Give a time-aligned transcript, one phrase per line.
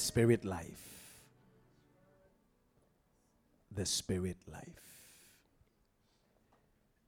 [0.00, 0.86] Spirit life.
[3.72, 4.64] The spirit life.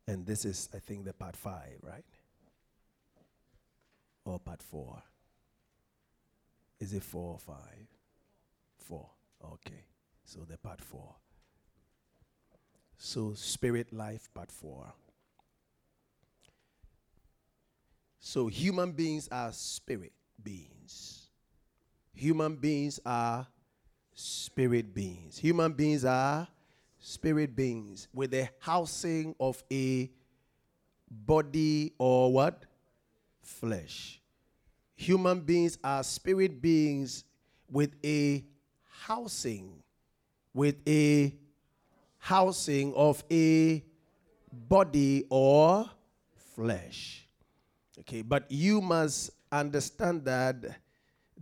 [0.06, 2.04] And this is, I think, the part five, right?
[4.24, 5.02] Or part four?
[6.78, 7.86] Is it four or five?
[8.76, 9.08] Four.
[9.44, 9.84] Okay.
[10.24, 11.14] So the part four.
[12.98, 14.92] So spirit life, part four.
[18.20, 20.12] So human beings are spirit
[20.42, 21.21] beings.
[22.14, 23.46] Human beings are
[24.14, 25.38] spirit beings.
[25.38, 26.46] Human beings are
[26.98, 30.10] spirit beings with the housing of a
[31.10, 32.64] body or what?
[33.40, 34.20] Flesh.
[34.94, 37.24] Human beings are spirit beings
[37.68, 38.44] with a
[39.04, 39.82] housing,
[40.54, 41.34] with a
[42.18, 43.82] housing of a
[44.52, 45.90] body or
[46.54, 47.26] flesh.
[48.00, 50.64] Okay, but you must understand that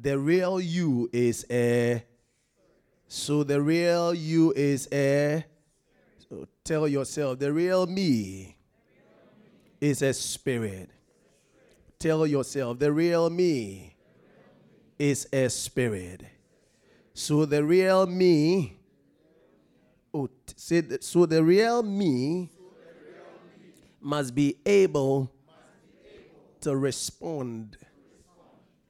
[0.01, 2.03] the real you is a
[3.07, 5.45] so the real you is a
[6.29, 8.57] so tell yourself the real me
[9.81, 10.91] is a spirit.
[11.99, 13.97] Tell yourself the real me
[14.99, 16.23] is a spirit.
[17.15, 18.79] So the real me
[20.15, 22.51] oh say so the real me
[24.01, 25.31] must be able
[26.61, 27.77] to respond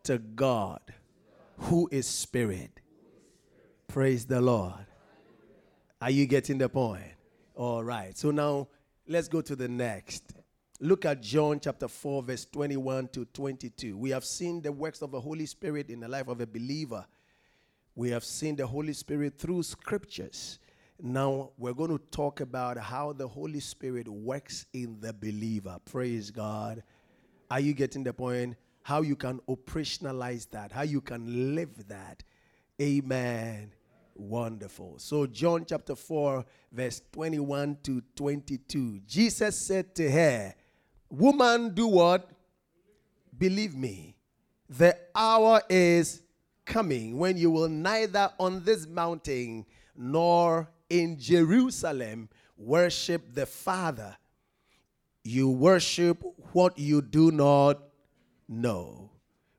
[0.04, 0.80] to God
[1.60, 2.80] who is spirit.
[3.86, 4.86] Praise the Lord.
[6.00, 7.02] Are you getting the point?
[7.54, 8.16] All right.
[8.16, 8.68] So now
[9.06, 10.32] let's go to the next.
[10.80, 13.96] Look at John chapter 4, verse 21 to 22.
[13.98, 17.04] We have seen the works of the Holy Spirit in the life of a believer.
[17.94, 20.58] We have seen the Holy Spirit through scriptures.
[21.02, 25.76] Now we're going to talk about how the Holy Spirit works in the believer.
[25.84, 26.82] Praise God.
[27.50, 28.56] Are you getting the point?
[28.82, 32.22] How you can operationalize that, how you can live that.
[32.80, 33.72] Amen.
[34.14, 34.98] Wonderful.
[34.98, 39.00] So, John chapter 4, verse 21 to 22.
[39.06, 40.54] Jesus said to her,
[41.08, 42.30] Woman, do what?
[43.36, 44.16] Believe me,
[44.68, 46.22] the hour is
[46.64, 49.66] coming when you will neither on this mountain
[49.96, 54.16] nor in Jerusalem worship the Father.
[55.24, 57.80] You worship what you do not
[58.50, 59.10] know.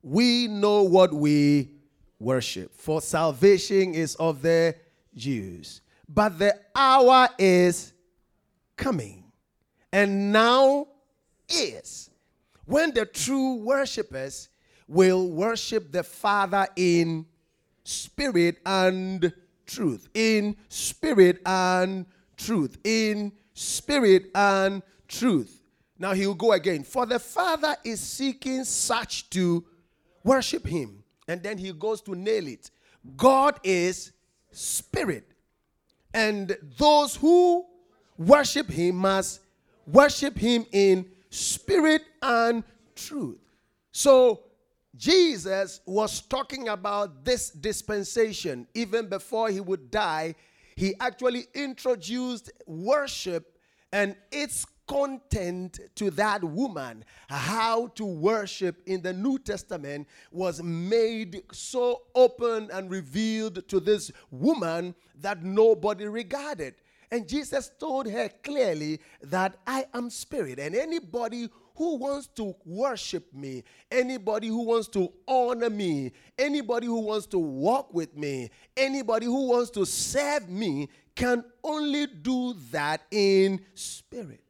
[0.03, 1.72] We know what we
[2.19, 4.75] worship, for salvation is of the
[5.16, 5.81] Jews.
[6.07, 7.94] But the hour is
[8.75, 9.24] coming,
[9.91, 10.88] and now
[11.50, 12.09] is
[12.66, 14.50] when the true worshippers
[14.88, 17.25] will worship the Father in
[17.84, 19.34] spirit and
[19.66, 20.09] truth.
[20.13, 22.06] In spirit and
[22.38, 22.78] truth.
[22.84, 25.61] In spirit and truth.
[26.02, 26.84] Now he'll go again.
[26.84, 29.64] For the Father is seeking such to
[30.24, 31.04] worship him.
[31.28, 32.72] And then he goes to nail it.
[33.16, 34.12] God is
[34.52, 35.32] spirit.
[36.12, 37.68] And those who
[38.18, 39.42] worship him must
[39.86, 42.64] worship him in spirit and
[42.96, 43.38] truth.
[43.92, 44.42] So
[44.96, 50.34] Jesus was talking about this dispensation even before he would die.
[50.76, 53.56] He actually introduced worship
[53.94, 57.06] and its content to that woman.
[57.29, 64.12] How to worship in the New Testament was made so open and revealed to this
[64.31, 66.75] woman that nobody regarded.
[67.09, 73.34] And Jesus told her clearly that I am spirit, and anybody who wants to worship
[73.34, 79.26] me, anybody who wants to honor me, anybody who wants to walk with me, anybody
[79.26, 84.44] who wants to serve me can only do that in spirit.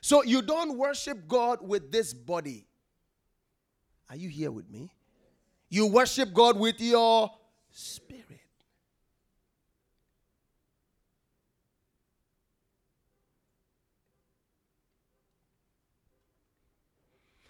[0.00, 2.66] So you don't worship God with this body.
[4.10, 4.90] Are you here with me?
[5.68, 7.30] You worship God with your
[7.70, 8.24] spirit.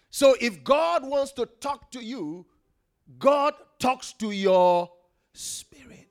[0.09, 2.45] So if God wants to talk to you,
[3.17, 4.91] God talks to your
[5.33, 6.09] spirit.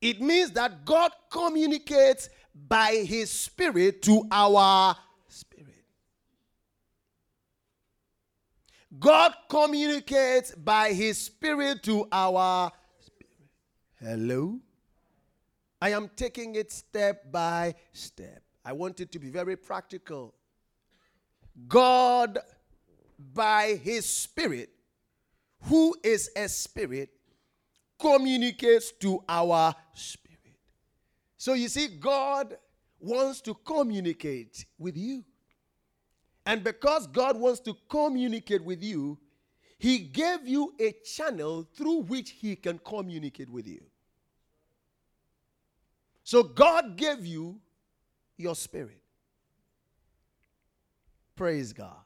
[0.00, 4.96] It means that God communicates by his spirit to our
[5.28, 5.84] spirit.
[8.98, 12.70] God communicates by his spirit to our
[13.00, 13.50] spirit.
[14.00, 14.60] Hello?
[15.80, 18.42] I am taking it step by step.
[18.64, 20.34] I want it to be very practical.
[21.68, 22.38] God,
[23.18, 24.70] by his spirit,
[25.64, 27.10] who is a spirit,
[27.98, 30.23] communicates to our spirit.
[31.44, 32.56] So you see, God
[32.98, 35.22] wants to communicate with you.
[36.46, 39.18] And because God wants to communicate with you,
[39.76, 43.82] He gave you a channel through which He can communicate with you.
[46.22, 47.60] So God gave you
[48.38, 49.02] your spirit.
[51.36, 52.04] Praise God.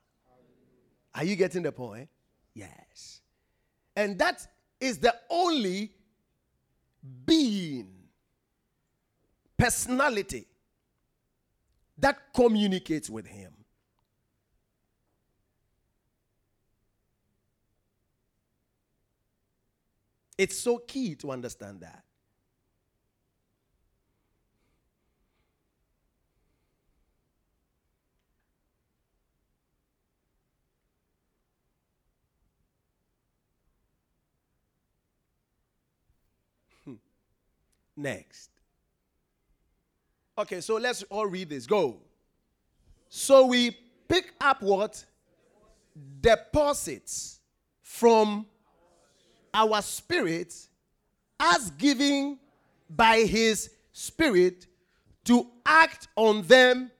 [1.14, 2.08] Are you getting the point?
[2.54, 3.20] Yes.
[3.94, 4.44] And that
[4.80, 5.92] is the only
[7.24, 7.97] being,
[9.58, 10.46] personality
[11.98, 13.52] that communicates with Him.
[20.38, 22.04] It's so key to understand that.
[36.84, 36.94] Hmm.
[37.96, 38.57] Next.
[40.38, 41.66] Okay, so let's all read this.
[41.66, 41.96] Go.
[43.08, 43.76] So we
[44.06, 45.04] pick up what?
[46.20, 47.40] Deposits
[47.82, 48.46] from
[49.52, 50.54] our spirit
[51.40, 52.38] as giving
[52.88, 54.68] by his spirit
[55.24, 56.92] to act on them.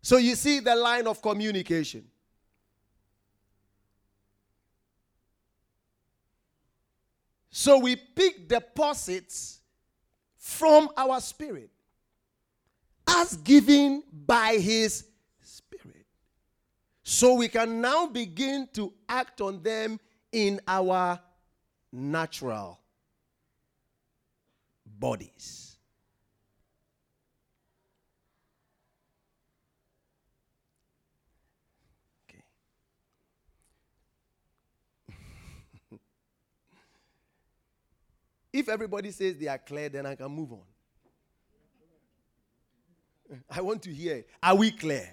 [0.00, 2.09] So you see the line of communication.
[7.60, 9.60] So we pick deposits
[10.38, 11.68] from our spirit
[13.06, 15.04] as given by his
[15.42, 16.06] spirit.
[17.02, 20.00] so we can now begin to act on them
[20.32, 21.20] in our
[21.92, 22.80] natural
[24.86, 25.76] bodies.
[32.24, 32.42] Okay.
[38.52, 40.62] If everybody says they are clear, then I can move on.
[43.50, 45.08] I want to hear are we clear?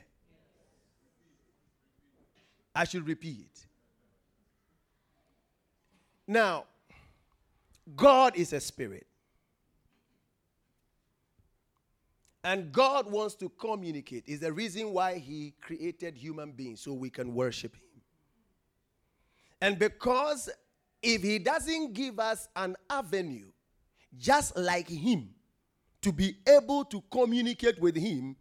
[2.74, 3.50] I should repeat.
[6.28, 6.66] Now,
[7.96, 9.08] God is a spirit.
[12.44, 14.24] And God wants to communicate.
[14.28, 18.02] Is the reason why He created human beings so we can worship Him.
[19.60, 20.50] And because
[21.02, 23.48] if He doesn't give us an avenue,
[24.18, 25.30] just like Him,
[26.02, 28.36] to be able to communicate with Him,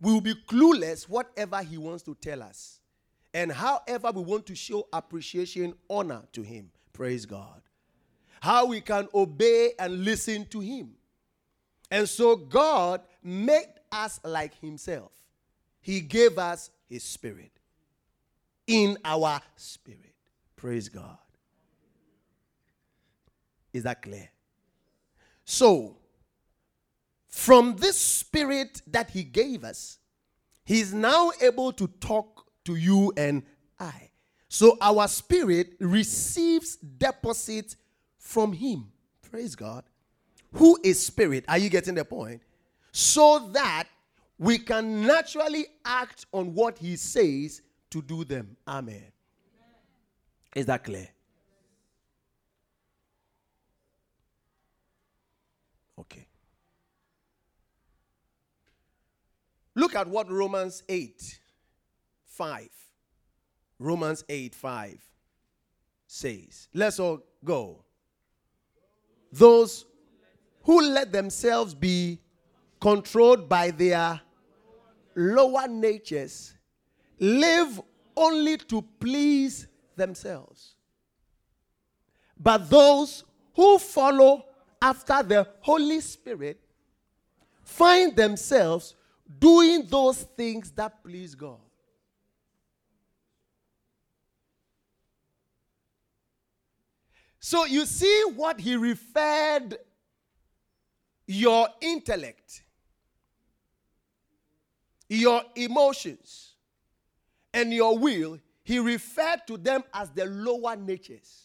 [0.00, 2.80] we will be clueless whatever He wants to tell us.
[3.32, 6.70] And however we want to show appreciation, honor to Him.
[6.92, 7.60] Praise God.
[8.40, 10.92] How we can obey and listen to Him.
[11.90, 15.12] And so God made us like Himself.
[15.80, 17.50] He gave us His Spirit
[18.66, 20.14] in our spirit.
[20.56, 21.18] Praise God.
[23.74, 24.30] Is that clear?
[25.44, 25.98] So,
[27.28, 29.98] from this spirit that He gave us,
[30.64, 33.42] He's now able to talk to you and
[33.78, 34.10] I.
[34.48, 37.76] So our spirit receives deposit
[38.18, 38.92] from him.
[39.22, 39.84] Praise God.
[40.52, 41.44] Who is spirit?
[41.48, 42.40] Are you getting the point?
[42.92, 43.88] So that
[44.38, 48.56] we can naturally act on what he says to do them.
[48.66, 49.02] Amen.
[50.54, 51.08] Is that clear?
[55.98, 56.28] Okay.
[59.74, 61.40] Look at what Romans 8
[62.26, 62.68] 5.
[63.78, 64.98] Romans 8 5
[66.06, 67.84] says, Let's all go.
[69.32, 69.84] Those
[70.62, 72.20] who let themselves be
[72.80, 74.20] controlled by their
[75.16, 76.54] lower natures
[77.18, 77.80] live
[78.16, 79.66] only to please
[79.96, 80.74] themselves.
[82.38, 84.44] But those who follow
[84.80, 86.60] after the Holy Spirit
[87.62, 88.94] find themselves
[89.38, 91.58] doing those things that please God.
[97.38, 99.76] So you see what he referred
[101.26, 102.62] your intellect,
[105.08, 106.54] your emotions,
[107.52, 111.44] and your will, he referred to them as the lower natures.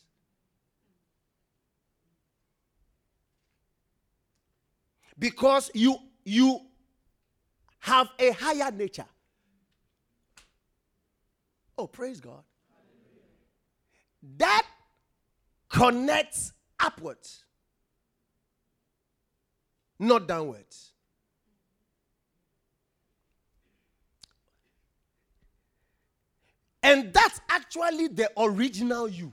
[5.19, 6.61] because you you
[7.79, 9.05] have a higher nature.
[11.77, 12.43] Oh, praise God.
[14.37, 14.65] That
[15.69, 17.45] connects upwards,
[19.97, 20.91] not downwards.
[26.81, 29.31] And that's actually the original you.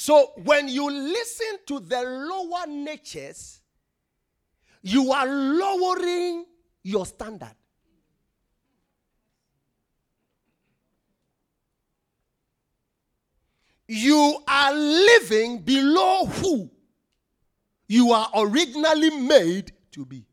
[0.00, 3.60] So when you listen to the lower natures,
[4.80, 6.46] you are lowering
[6.84, 7.56] your standard.
[13.88, 16.70] You are living below who
[17.88, 20.24] you are originally made to be.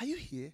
[0.00, 0.52] Are you here?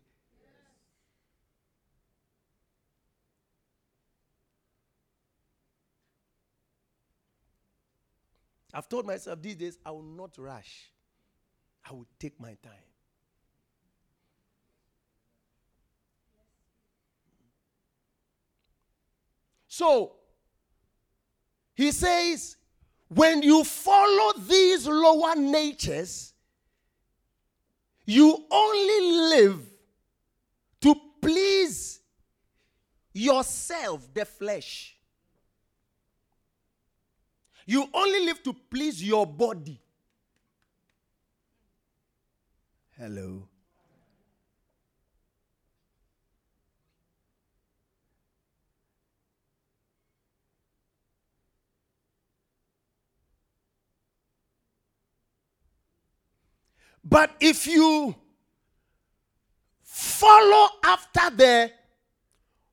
[8.74, 10.90] I've told myself these days I will not rush.
[11.88, 12.72] I will take my time.
[19.68, 20.12] So,
[21.74, 22.56] he says,
[23.08, 26.32] when you follow these lower natures,
[28.06, 29.00] you only
[29.30, 29.60] live
[30.80, 32.00] to please
[33.12, 34.93] yourself, the flesh.
[37.66, 39.80] You only live to please your body.
[42.96, 43.48] Hello.
[57.04, 58.14] But if you
[59.82, 61.72] follow after the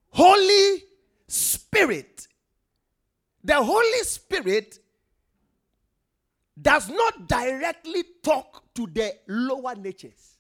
[0.10, 0.84] Holy
[1.28, 2.28] Spirit,
[3.44, 4.80] the Holy Spirit
[6.60, 10.38] does not directly talk to the lower natures.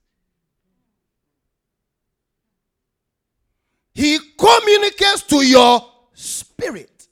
[3.93, 7.07] He communicates to your spirit,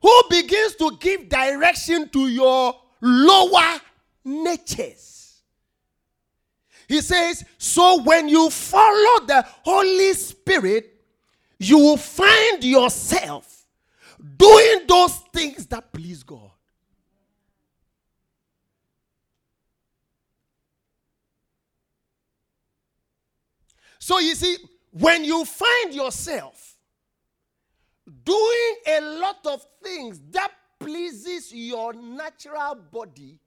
[0.00, 3.80] who begins to give direction to your lower
[4.24, 5.42] natures.
[6.88, 11.02] He says, So when you follow the Holy Spirit,
[11.58, 13.61] you will find yourself
[14.36, 16.50] doing those things that please God.
[23.98, 24.56] So you see,
[24.90, 26.76] when you find yourself
[28.24, 33.38] doing a lot of things that pleases your natural body,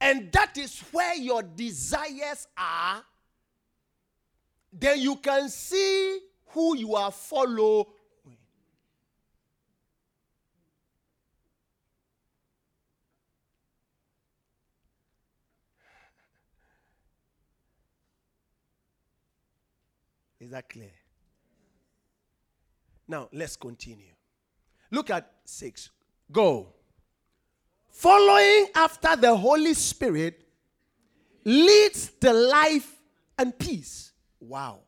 [0.00, 3.04] and that is where your desires are,
[4.72, 6.18] then you can see
[6.54, 7.84] who you are following.
[20.40, 20.90] Is that clear?
[23.08, 24.12] Now, let's continue.
[24.90, 25.90] Look at six.
[26.30, 26.72] Go.
[27.90, 30.46] Following after the Holy Spirit
[31.44, 32.94] leads to life
[33.38, 34.12] and peace.
[34.40, 34.80] Wow.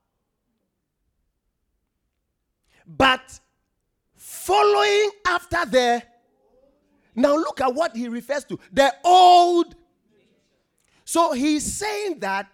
[2.86, 3.40] But
[4.16, 6.02] following after the
[7.14, 9.74] now look at what he refers to the old.
[11.04, 12.48] So he's saying that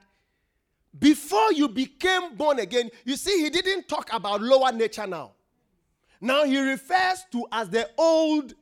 [0.97, 5.33] before you became born again, you see, he didn't talk about lower nature now.
[6.21, 8.55] Now he refers to as the old.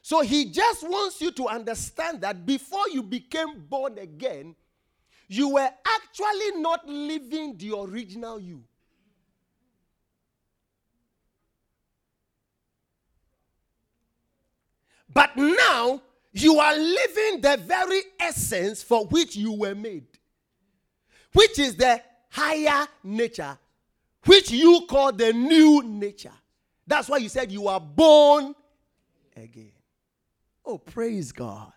[0.00, 4.54] So he just wants you to understand that before you became born again,
[5.26, 8.62] you were actually not living the original you.
[15.14, 16.02] But now
[16.32, 20.08] you are living the very essence for which you were made,
[21.32, 23.56] which is the higher nature,
[24.26, 26.32] which you call the new nature.
[26.86, 28.54] That's why you said you are born
[29.36, 29.72] again.
[30.66, 31.72] Oh, praise God.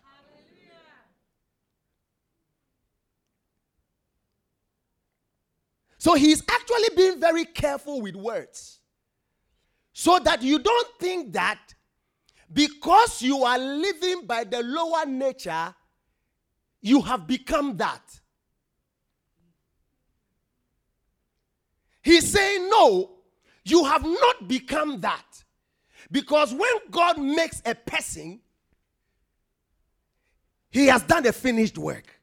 [6.00, 8.80] So he's actually being very careful with words.
[9.92, 11.58] So that you don't think that
[12.52, 15.74] because you are living by the lower nature,
[16.80, 18.02] you have become that.
[22.02, 23.10] He's saying, No,
[23.64, 25.24] you have not become that.
[26.10, 28.40] Because when God makes a person,
[30.70, 32.18] he has done a finished work.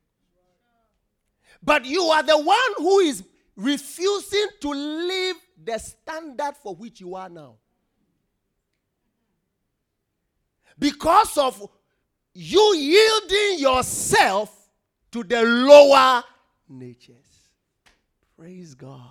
[1.62, 3.24] But you are the one who is
[3.56, 7.58] refusing to live the standard for which you are now.
[10.78, 11.70] Because of
[12.34, 14.70] you yielding yourself
[15.12, 16.24] to the lower
[16.68, 17.50] natures.
[18.38, 19.02] Praise God.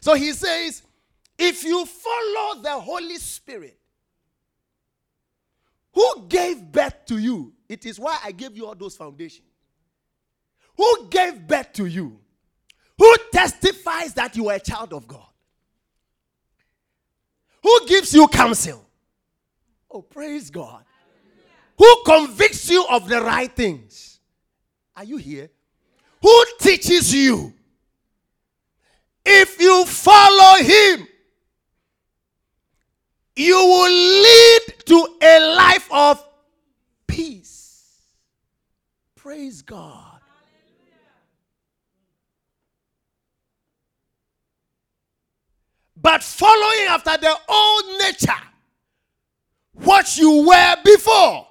[0.00, 0.82] So he says,
[1.38, 3.78] if you follow the Holy Spirit,
[5.92, 9.48] who gave birth to you, it is why I gave you all those foundations.
[10.76, 12.20] Who gave birth to you?
[12.98, 15.26] Who testifies that you are a child of God?
[17.62, 18.84] Who gives you counsel?
[19.94, 20.82] Oh, praise God.
[21.78, 24.18] Who convicts you of the right things?
[24.96, 25.50] Are you here?
[26.20, 27.54] Who teaches you?
[29.24, 31.06] If you follow him,
[33.36, 36.28] you will lead to a life of
[37.06, 38.02] peace.
[39.14, 40.18] Praise God.
[45.96, 48.32] But following after the old nature,
[49.74, 51.46] what you were before,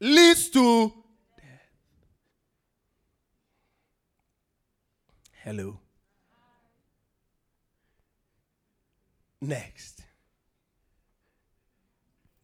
[0.00, 0.92] leads to
[1.36, 1.46] death.
[5.42, 5.78] Hello.
[9.40, 10.02] Next.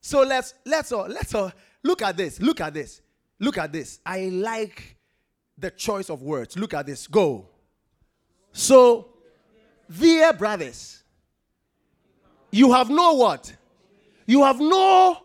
[0.00, 2.40] So let's let's all let's all look at this.
[2.40, 3.00] Look at this.
[3.38, 3.98] Look at this.
[4.04, 4.96] I like
[5.58, 6.56] the choice of words.
[6.56, 7.06] Look at this.
[7.06, 7.48] Go.
[8.52, 9.08] So,
[9.98, 11.02] dear brothers,
[12.50, 13.56] you have no what?
[14.26, 15.18] You have no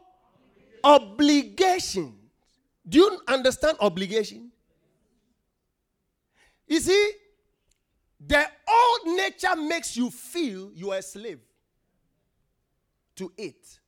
[0.84, 2.16] obligation.
[2.88, 4.52] Do you understand obligation?
[6.68, 7.12] You see,
[8.26, 11.40] the old nature makes you feel you are a slave
[13.16, 13.80] to it.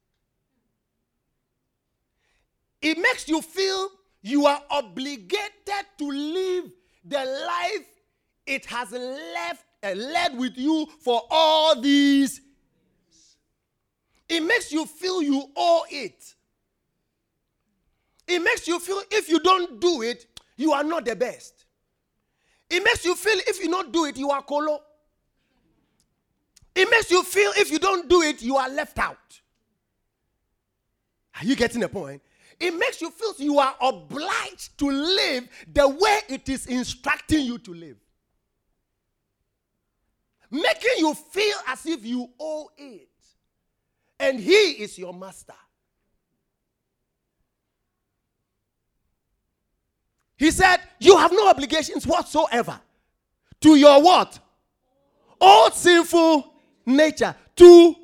[2.81, 3.89] It makes you feel
[4.21, 6.71] you are obligated to live
[7.03, 7.85] the life
[8.45, 12.41] it has left uh, led with you for all these.
[14.29, 16.35] It makes you feel you owe it.
[18.27, 21.65] It makes you feel if you don't do it, you are not the best.
[22.69, 24.81] It makes you feel if you don't do it, you are colo.
[26.75, 29.41] It makes you feel if you don't do it, you are left out.
[31.41, 32.21] Are you getting the point?
[32.59, 37.57] It makes you feel you are obliged to live the way it is instructing you
[37.59, 37.97] to live.
[40.51, 43.08] Making you feel as if you owe it.
[44.19, 45.53] And he is your master.
[50.37, 52.79] He said, You have no obligations whatsoever
[53.61, 54.39] to your what?
[55.39, 56.53] Old sinful
[56.85, 57.35] nature.
[57.55, 57.95] To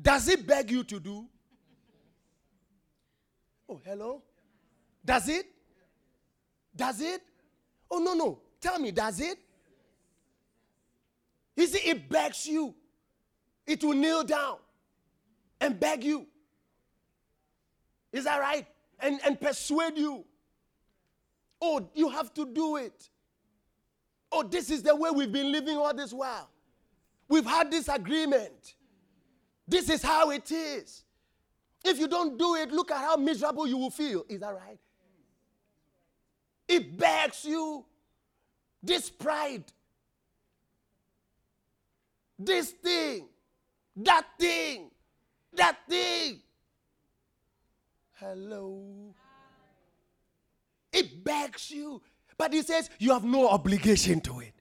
[0.00, 1.26] does it beg you to do?
[3.68, 4.22] Oh, hello?
[5.04, 5.46] Does it?
[6.74, 7.22] Does it?
[7.90, 8.40] Oh, no, no.
[8.60, 9.38] Tell me, does it?
[11.56, 12.74] You see, it begs you.
[13.70, 14.56] It will kneel down
[15.60, 16.26] and beg you.
[18.12, 18.66] Is that right?
[18.98, 20.24] And, and persuade you.
[21.62, 23.08] Oh, you have to do it.
[24.32, 26.50] Oh, this is the way we've been living all this while.
[27.28, 28.74] We've had this agreement.
[29.68, 31.04] This is how it is.
[31.84, 34.24] If you don't do it, look at how miserable you will feel.
[34.28, 34.80] Is that right?
[36.66, 37.84] It begs you.
[38.82, 39.62] This pride.
[42.36, 43.28] This thing.
[43.96, 44.90] That thing.
[45.54, 46.40] That thing.
[48.12, 49.14] Hello.
[50.92, 52.02] It begs you.
[52.36, 54.52] But he says you have no obligation to it.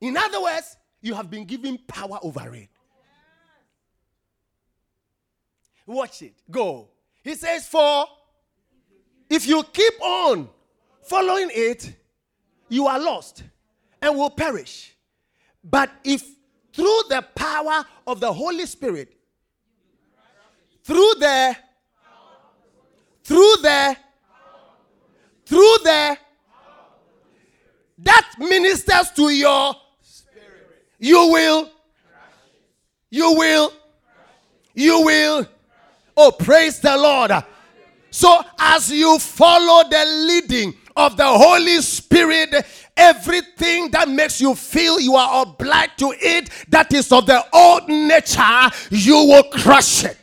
[0.00, 2.68] In other words, you have been given power over it.
[5.86, 6.34] Watch it.
[6.50, 6.90] Go.
[7.24, 8.04] He says, For
[9.30, 10.48] if you keep on
[11.02, 11.94] following it,
[12.68, 13.42] you are lost
[14.00, 14.96] and will perish.
[15.64, 16.24] But if
[16.78, 19.12] through the power of the Holy Spirit,
[20.84, 21.56] through the,
[23.24, 23.96] through the,
[25.44, 26.16] through the,
[27.98, 31.68] that ministers to your spirit, you will,
[33.10, 33.72] you will,
[34.72, 35.48] you will.
[36.16, 37.32] Oh, praise the Lord.
[38.10, 42.54] So, as you follow the leading of the Holy Spirit,
[42.98, 47.88] everything that makes you feel you are obliged to it, that is of the old
[47.88, 50.18] nature, you will crush it.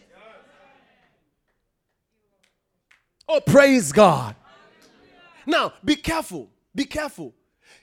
[3.27, 4.35] Oh, praise God.
[5.47, 6.49] Now, be careful.
[6.75, 7.33] Be careful.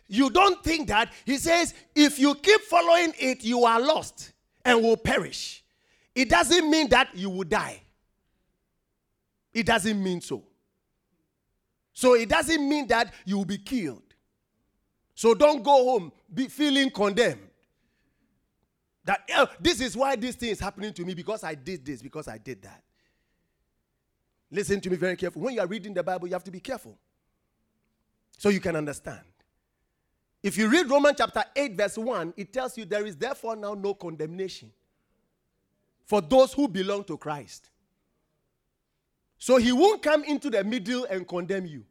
[0.06, 4.32] You don't think that he says, if you keep following it, you are lost
[4.64, 5.64] and will perish.
[6.14, 7.80] It doesn't mean that you will die.
[9.54, 10.44] It doesn't mean so.
[11.94, 14.02] So it doesn't mean that you will be killed.
[15.14, 17.48] So don't go home be feeling condemned.
[19.04, 22.02] That oh, this is why this thing is happening to me because I did this,
[22.02, 22.82] because I did that.
[24.50, 25.44] Listen to me very carefully.
[25.44, 26.96] When you are reading the Bible, you have to be careful
[28.38, 29.20] so you can understand.
[30.42, 33.74] If you read Romans chapter 8, verse 1, it tells you there is therefore now
[33.74, 34.72] no condemnation
[36.04, 37.70] for those who belong to Christ.
[39.38, 41.84] So he won't come into the middle and condemn you.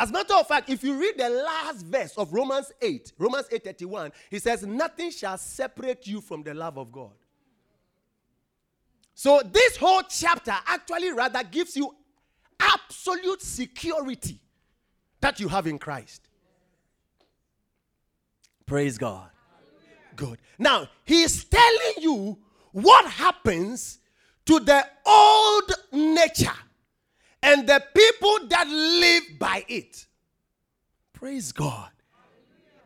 [0.00, 3.46] As a matter of fact, if you read the last verse of Romans 8, Romans
[3.52, 7.12] 8:31, he says, Nothing shall separate you from the love of God.
[9.14, 11.94] So this whole chapter actually rather gives you
[12.58, 14.40] absolute security
[15.20, 16.30] that you have in Christ.
[18.64, 19.28] Praise God.
[20.16, 20.38] Good.
[20.58, 22.38] Now, he is telling you
[22.72, 23.98] what happens
[24.46, 26.56] to the old nature
[27.42, 30.06] and the people that live by it.
[31.12, 31.90] Praise God.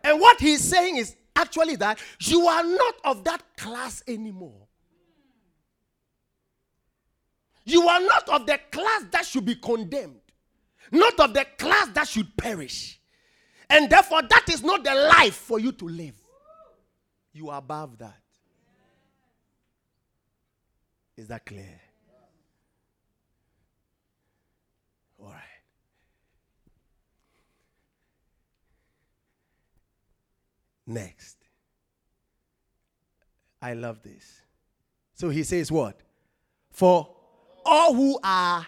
[0.02, 4.66] And what he's saying is actually that you are not of that class anymore.
[7.64, 10.20] You are not of the class that should be condemned,
[10.92, 13.00] not of the class that should perish.
[13.70, 16.14] And therefore, that is not the life for you to live.
[17.32, 18.20] You are above that.
[21.16, 21.80] Is that clear?
[30.87, 31.37] Next.
[33.61, 34.42] I love this.
[35.14, 35.99] So he says what?
[36.70, 37.09] For
[37.64, 38.66] all who are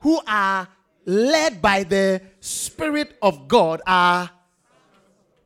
[0.00, 0.68] who are
[1.06, 4.28] led by the spirit of God are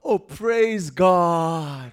[0.03, 1.93] oh praise God.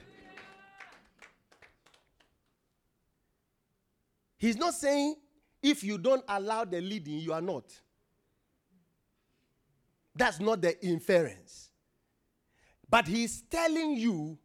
[4.37, 5.15] He's not saying
[5.61, 7.65] if you don't allow the leading you are not.
[10.15, 11.68] That's not the inference.
[12.89, 14.37] But he's telling you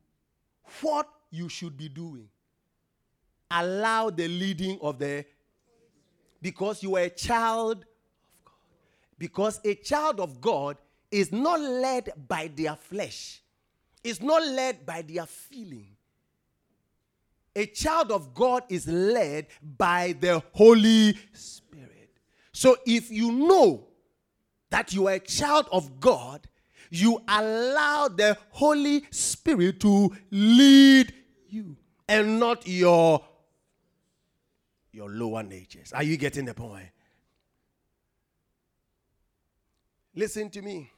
[0.81, 2.29] what you should be doing.
[3.51, 5.25] Allow the leading of the
[6.43, 7.85] because you are a child of
[8.45, 8.55] God.
[9.19, 10.77] Because a child of God
[11.11, 13.43] is not led by their flesh,
[14.03, 15.89] is not led by their feeling.
[17.57, 22.11] A child of God is led by the Holy Spirit.
[22.53, 23.87] So if you know
[24.71, 26.47] that you are a child of God,
[26.95, 31.13] you allow the Holy Spirit to lead
[31.49, 31.77] you
[32.09, 33.25] and not your
[34.93, 35.93] your lower natures.
[35.93, 36.89] Are you getting the point?
[40.15, 40.93] Listen to me.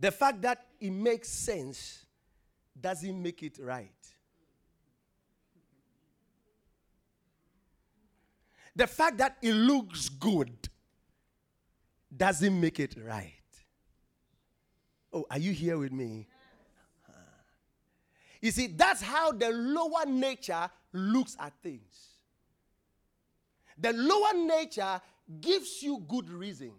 [0.00, 2.06] The fact that it makes sense
[2.80, 3.90] doesn't make it right.
[8.74, 10.68] The fact that it looks good
[12.14, 13.32] doesn't make it right.
[15.12, 16.26] Oh, are you here with me?
[17.08, 17.20] Uh-huh.
[18.40, 22.08] You see, that's how the lower nature looks at things.
[23.78, 25.00] The lower nature
[25.40, 26.72] gives you good reasons.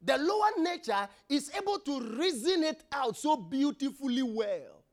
[0.00, 4.84] The lower nature is able to reason it out so beautifully well.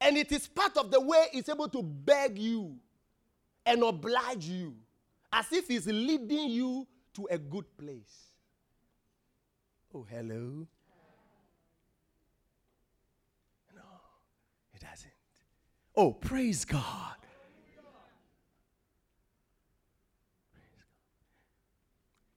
[0.00, 2.76] And it is part of the way it's able to beg you
[3.66, 4.74] and oblige you
[5.32, 8.30] as if it's leading you to a good place.
[9.94, 10.66] Oh, hello.
[13.74, 13.82] No,
[14.74, 15.12] it doesn't.
[15.96, 17.16] Oh, praise God.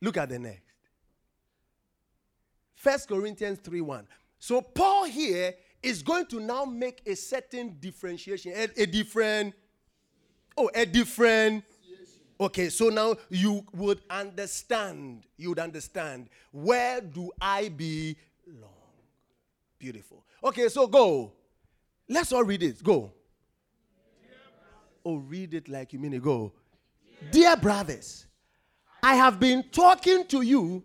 [0.01, 0.63] Look at the next.
[2.75, 4.07] First Corinthians 3 1.
[4.37, 9.53] So Paul here is going to now make a certain differentiation, a, a different,
[10.57, 11.63] oh, a different.
[12.43, 18.69] Okay, so now you would understand, you would understand where do I belong?
[19.79, 20.25] Beautiful.
[20.43, 21.31] Okay, so go.
[22.09, 22.83] Let's all read it.
[22.83, 23.13] Go.
[25.05, 26.21] Oh, read it like you mean it.
[26.21, 26.51] Go.
[27.31, 28.25] Dear brothers,
[29.01, 30.83] I have been talking to you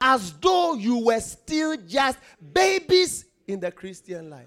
[0.00, 2.18] as though you were still just
[2.54, 4.46] babies in the Christian life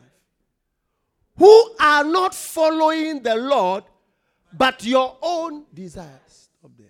[1.38, 3.84] who are not following the Lord
[4.54, 6.50] but your own desires.
[6.64, 6.88] Up there.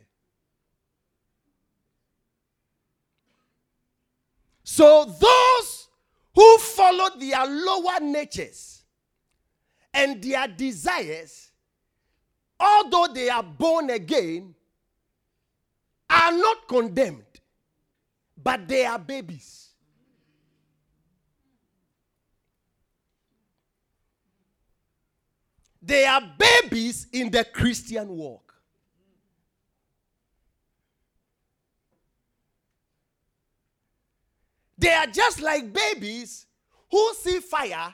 [4.64, 5.88] So those
[6.34, 8.84] who follow their lower natures
[9.94, 11.50] and their desires
[12.60, 14.54] although they are born again,
[16.10, 17.24] are not condemned,
[18.36, 19.69] but they are babies.
[25.90, 28.54] They are babies in the Christian walk.
[34.78, 36.46] They are just like babies
[36.92, 37.94] who see fire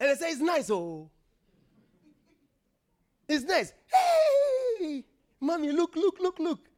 [0.00, 1.08] and they say, It's nice, oh.
[3.28, 3.72] It's nice.
[3.86, 5.04] Hey,
[5.40, 6.68] mommy, look, look, look, look.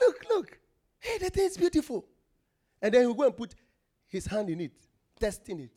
[0.00, 0.58] Look, look.
[0.98, 2.04] Hey, the thing is beautiful.
[2.82, 3.54] And then he go and put
[4.08, 4.72] his hand in it,
[5.18, 5.70] testing it.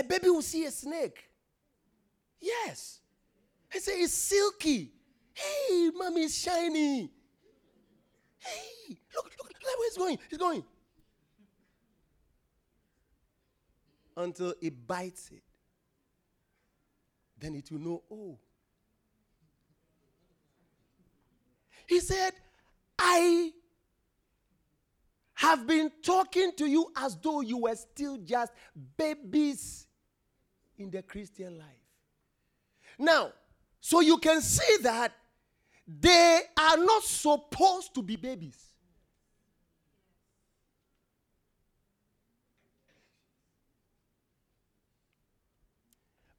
[0.00, 1.30] A baby will see a snake.
[2.40, 3.00] Yes.
[3.72, 4.92] I say it's silky.
[5.34, 7.10] Hey, mommy, it's shiny.
[8.38, 10.18] Hey, look, look, look where it's going.
[10.30, 10.64] It's going.
[14.16, 15.42] Until it bites it.
[17.38, 18.38] Then it will know, oh.
[21.86, 22.32] He said,
[22.98, 23.52] I
[25.34, 28.52] have been talking to you as though you were still just
[28.96, 29.86] babies
[30.80, 31.66] in the Christian life.
[32.98, 33.32] Now,
[33.80, 35.12] so you can see that
[35.86, 38.56] they are not supposed to be babies.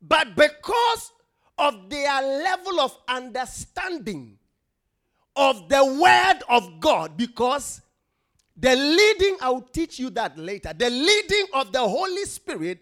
[0.01, 1.13] But because
[1.57, 4.37] of their level of understanding
[5.35, 7.81] of the word of God, because
[8.57, 12.79] the leading, I'll teach you that later, the leading of the Holy Spirit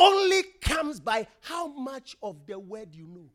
[0.00, 3.30] only comes by how much of the word you know.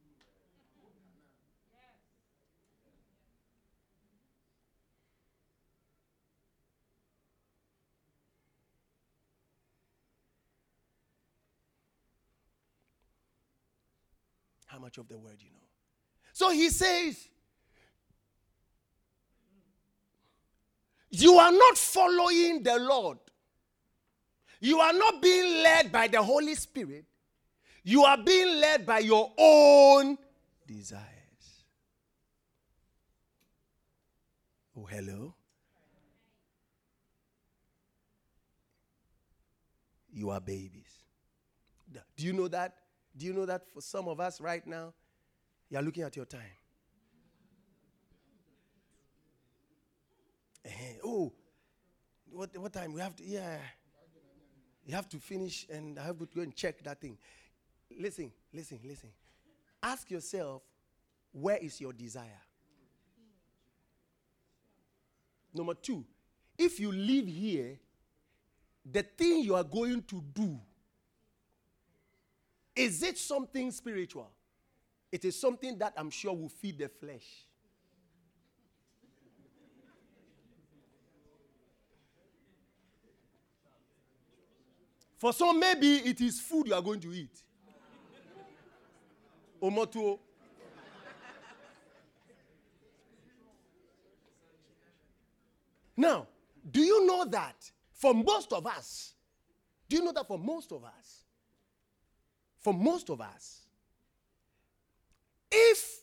[14.75, 15.67] how much of the word you know.
[16.33, 17.29] So he says,
[21.09, 23.19] You are not following the Lord.
[24.65, 27.05] You are not being led by the Holy Spirit.
[27.83, 30.17] You are being led by your own
[30.65, 31.03] desires.
[34.75, 35.35] Oh, hello.
[40.11, 41.03] You are babies.
[42.17, 42.73] Do you know that?
[43.15, 44.95] Do you know that for some of us right now,
[45.69, 46.41] you are looking at your time?
[50.65, 50.69] Uh,
[51.03, 51.33] oh,
[52.31, 52.93] what, what time?
[52.93, 53.59] We have to, yeah.
[54.85, 57.17] You have to finish and I have to go and check that thing.
[57.99, 59.09] Listen, listen, listen.
[59.81, 60.61] Ask yourself,
[61.31, 62.41] where is your desire?
[65.53, 66.03] Number two,
[66.57, 67.79] if you live here,
[68.91, 70.59] the thing you are going to do
[72.75, 74.29] is it something spiritual?
[75.11, 77.45] It is something that I'm sure will feed the flesh.
[85.17, 87.41] For some, maybe it is food you are going to eat.
[89.61, 90.19] Omoto.
[95.97, 96.27] Now,
[96.69, 97.55] do you know that
[97.93, 99.13] for most of us,
[99.87, 101.23] do you know that for most of us,
[102.59, 103.61] for most of us,
[105.51, 106.01] if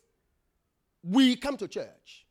[1.02, 2.24] we come to church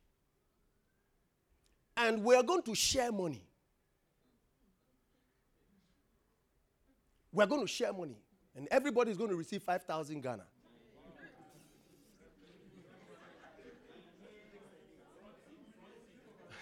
[1.98, 3.46] and we're going to share money,
[7.34, 8.17] we're going to share money,
[8.56, 10.44] and everybody's going to receive 5,000 Ghana.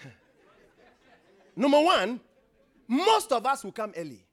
[1.56, 2.20] Number one,
[2.88, 4.26] most of us will come early.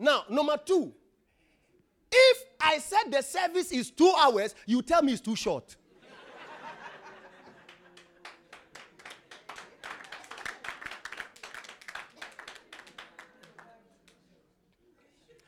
[0.00, 0.94] Now, number two,
[2.10, 5.76] if I said the service is two hours, you tell me it's too short.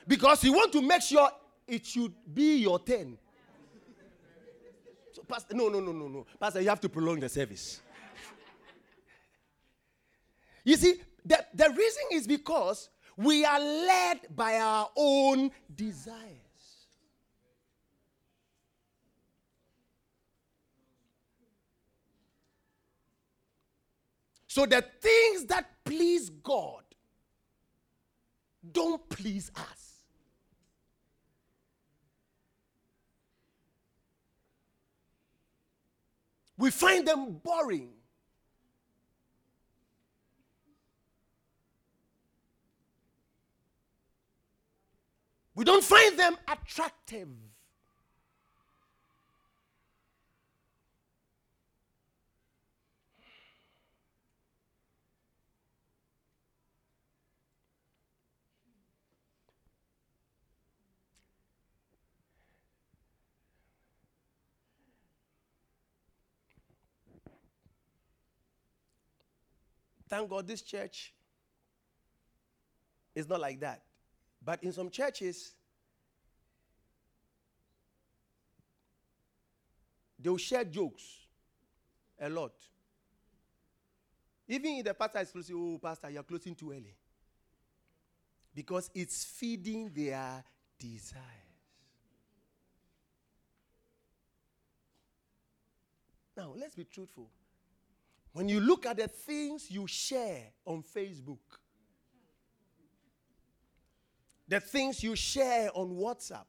[0.06, 1.28] Because you want to make sure
[1.66, 3.16] it should be your turn.
[5.12, 6.26] So, Pastor, no, no, no, no, no.
[6.40, 7.80] Pastor, you have to prolong the service.
[10.64, 16.38] you see, the, the reason is because we are led by our own desires.
[24.46, 26.82] So the things that please God
[28.70, 29.91] don't please us.
[36.58, 37.90] We find them boring.
[45.54, 47.28] We don't find them attractive.
[70.12, 71.14] Thank God this church
[73.14, 73.80] is not like that.
[74.44, 75.52] But in some churches,
[80.18, 81.02] they'll share jokes
[82.20, 82.52] a lot.
[84.48, 86.94] Even if the pastor is closing, oh, pastor, you're closing too early.
[88.54, 90.44] Because it's feeding their
[90.78, 91.22] desires.
[96.36, 97.30] Now, let's be truthful.
[98.32, 101.38] When you look at the things you share on Facebook,
[104.48, 106.46] the things you share on WhatsApp,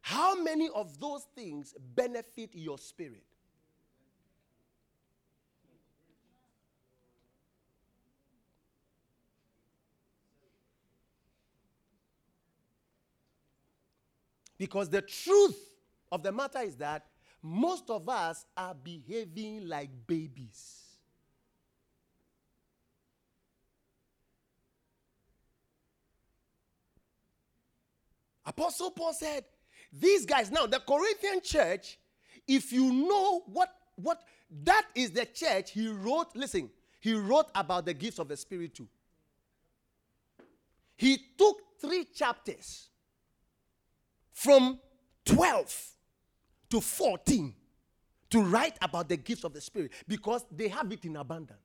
[0.00, 3.24] how many of those things benefit your spirit?
[14.56, 15.58] Because the truth
[16.10, 17.06] of the matter is that
[17.42, 20.84] most of us are behaving like babies.
[28.44, 29.44] Apostle Paul said,
[29.92, 31.98] These guys, now the Corinthian church,
[32.46, 34.22] if you know what, what
[34.64, 38.74] that is the church he wrote, listen, he wrote about the gifts of the Spirit
[38.74, 38.88] too.
[40.96, 42.88] He took three chapters
[44.32, 44.80] from
[45.26, 45.92] 12
[46.70, 47.54] to 14
[48.30, 51.60] to write about the gifts of the Spirit because they have it in abundance.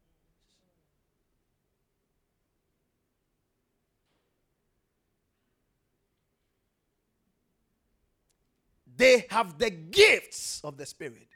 [8.95, 11.27] They have the gifts of the Spirit.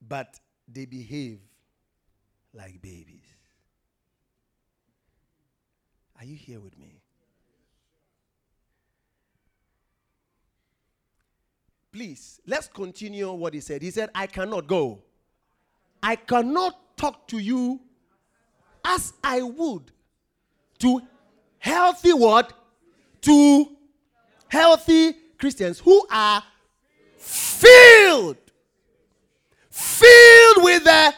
[0.00, 1.40] But they behave
[2.54, 3.37] like babies.
[6.18, 7.00] Are you here with me?
[11.92, 13.82] Please, let's continue what he said.
[13.82, 15.02] He said, I cannot go.
[16.02, 17.80] I cannot talk to you
[18.84, 19.90] as I would
[20.78, 21.00] to
[21.58, 22.52] healthy what?
[23.22, 23.66] To
[24.48, 26.42] healthy Christians who are
[27.16, 28.36] filled.
[29.70, 31.14] Filled with the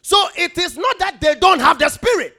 [0.00, 2.36] So it is not that they don't have the spirit.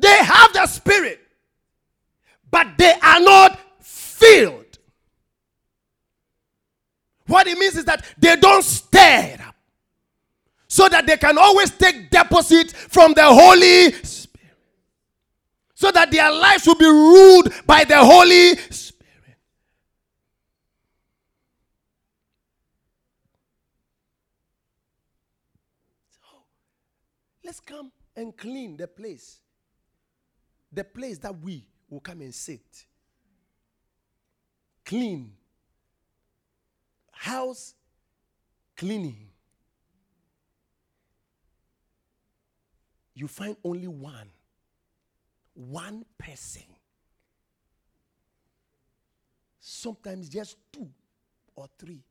[0.00, 1.20] They have the spirit,
[2.50, 4.78] but they are not filled.
[7.26, 9.54] What it means is that they don't stir up
[10.66, 14.56] so that they can always take deposit from the Holy Spirit.
[15.74, 19.36] So that their lives will be ruled by the Holy Spirit.
[26.08, 26.20] So
[27.44, 29.40] let's come and clean the place
[30.72, 32.86] the place that we will come and sit.
[34.84, 35.32] Clean.
[37.10, 37.74] House
[38.76, 39.28] cleaning.
[43.14, 44.30] You find only one.
[45.54, 46.62] One person.
[49.58, 50.88] Sometimes just two
[51.54, 52.02] or three.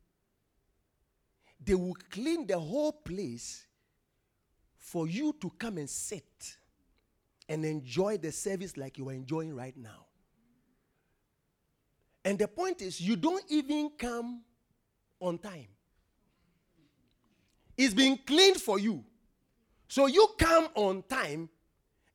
[1.62, 3.66] They will clean the whole place
[4.78, 6.56] for you to come and sit
[7.50, 10.06] and enjoy the service like you are enjoying right now.
[12.24, 14.42] And the point is, you don't even come
[15.18, 15.66] on time.
[17.76, 19.04] It's been cleaned for you.
[19.88, 21.48] So you come on time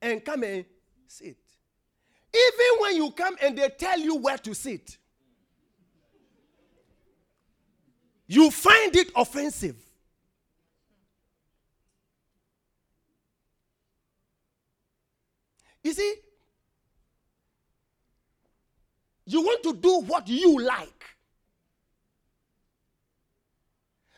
[0.02, 0.64] and come and
[1.06, 1.38] sit.
[2.34, 4.98] Even when you come and they tell you where to sit,
[8.26, 9.85] you find it offensive.
[15.86, 16.16] You see,
[19.28, 21.04] you want to do what you like.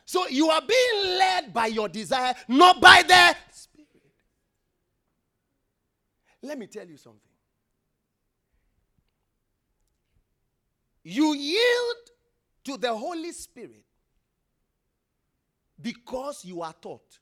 [0.06, 3.90] So you are being led by your desire, not by the Spirit.
[6.42, 7.20] Let me tell you something.
[11.04, 11.98] You yield
[12.64, 13.84] to the Holy Spirit
[15.82, 17.20] because you are taught.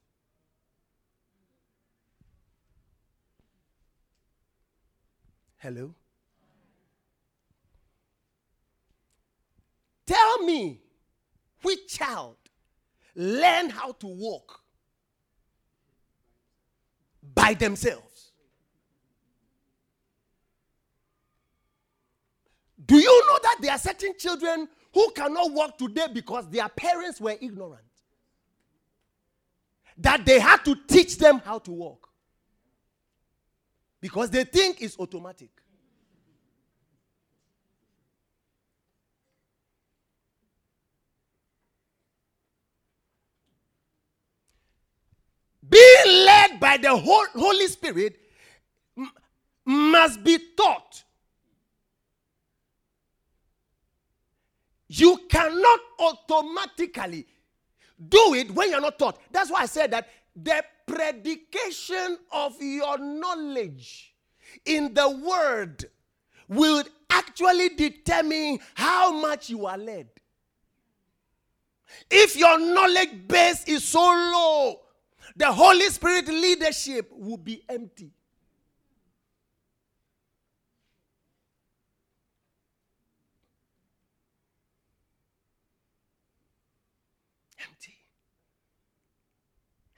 [5.66, 5.95] Hello?
[10.05, 10.80] Tell me
[11.63, 12.36] which child
[13.16, 14.61] learn how to walk
[17.34, 18.32] by themselves.
[22.86, 27.20] Do you know that there are certain children who cannot walk today because their parents
[27.20, 27.82] were ignorant?
[29.97, 32.05] That they had to teach them how to walk
[34.05, 35.49] because they think it's automatic.
[45.72, 48.20] Led by the Holy Spirit
[49.66, 51.03] must be taught.
[54.88, 57.26] You cannot automatically
[58.09, 59.20] do it when you're not taught.
[59.32, 64.13] That's why I said that the predication of your knowledge
[64.66, 65.86] in the word
[66.47, 70.07] will actually determine how much you are led.
[72.11, 74.82] If your knowledge base is so low,
[75.36, 78.12] the Holy Spirit leadership will be empty.
[87.60, 87.94] Empty.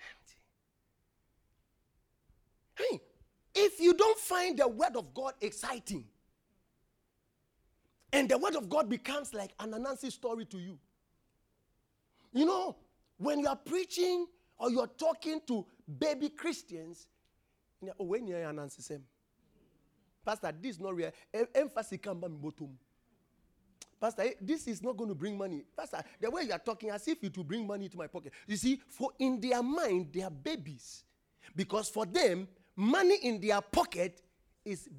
[0.09, 0.37] Empty.
[2.75, 3.01] Hey,
[3.53, 6.05] if you don't find the word of God exciting,
[8.11, 10.79] and the word of God becomes like an Anansi story to you,
[12.33, 12.75] you know,
[13.17, 14.25] when you are preaching
[14.59, 15.65] or you're talking to
[15.99, 17.07] baby Christians,
[17.99, 18.99] oh, when you're an answer,
[20.25, 21.11] Pastor, this is not real.
[21.55, 22.77] Emphasis come by bottom.
[23.99, 25.63] Pastor, eh, this is not going to bring money.
[25.75, 28.33] Pastor, the way you are talking as if it will bring money to my pocket.
[28.45, 31.03] You see, for in their mind, they are babies.
[31.55, 34.21] Because for them, money in their pocket
[34.63, 34.89] is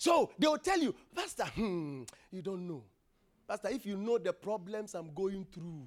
[0.00, 2.84] So they will tell you, Pastor, hmm, you don't know.
[3.46, 5.86] Pastor, if you know the problems I'm going through.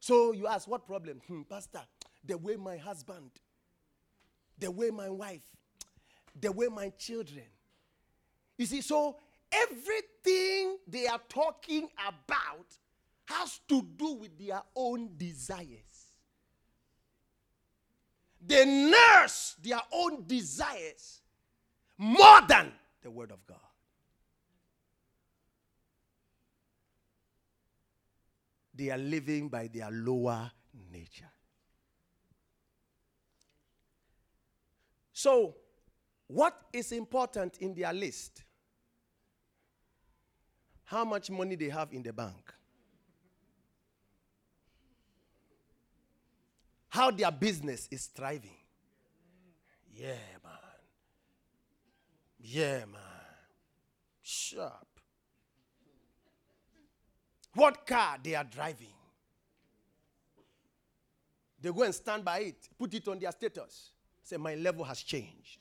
[0.00, 1.22] So you ask, what problem?
[1.26, 1.80] Hmm, Pastor,
[2.22, 3.30] the way my husband,
[4.58, 5.40] the way my wife,
[6.38, 7.46] the way my children.
[8.58, 9.16] You see, so
[9.50, 12.66] everything they are talking about
[13.24, 16.12] has to do with their own desires.
[18.46, 21.19] They nurse their own desires
[22.00, 22.72] more than
[23.02, 23.58] the Word of God.
[28.74, 30.50] They are living by their lower
[30.90, 31.28] nature.
[35.12, 35.54] So,
[36.26, 38.44] what is important in their list?
[40.84, 42.50] How much money they have in the bank?
[46.88, 48.56] How their business is thriving?
[49.94, 50.39] Yeah.
[52.42, 53.00] Yeah, man.
[54.22, 54.86] Sharp.
[57.54, 58.94] What car they are driving?
[61.60, 63.90] They go and stand by it, put it on their status.
[64.22, 65.58] Say, my level has changed.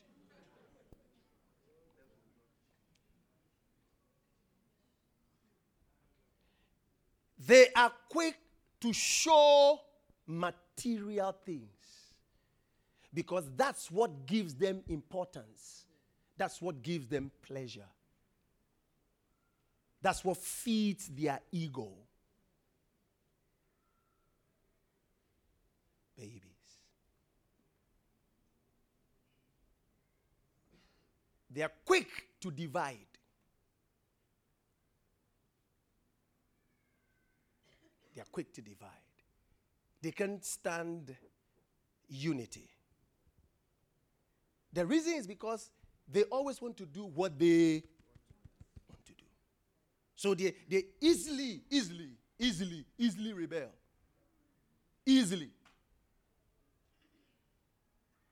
[7.38, 8.36] They are quick
[8.82, 9.80] to show
[10.28, 11.70] material things
[13.14, 15.86] because that's what gives them importance.
[16.40, 17.90] That's what gives them pleasure.
[20.02, 21.90] That's what feeds their ego.
[26.16, 26.42] Babies.
[31.52, 32.08] They are quick
[32.40, 32.98] to divide.
[38.16, 38.90] They are quick to divide.
[40.02, 41.14] They can't stand
[42.08, 42.70] unity.
[44.72, 45.70] The reason is because
[46.12, 47.84] they always want to do what they
[48.88, 49.24] want to do.
[50.16, 53.70] So they, they easily, easily, easily, easily rebel.
[55.06, 55.50] Easily.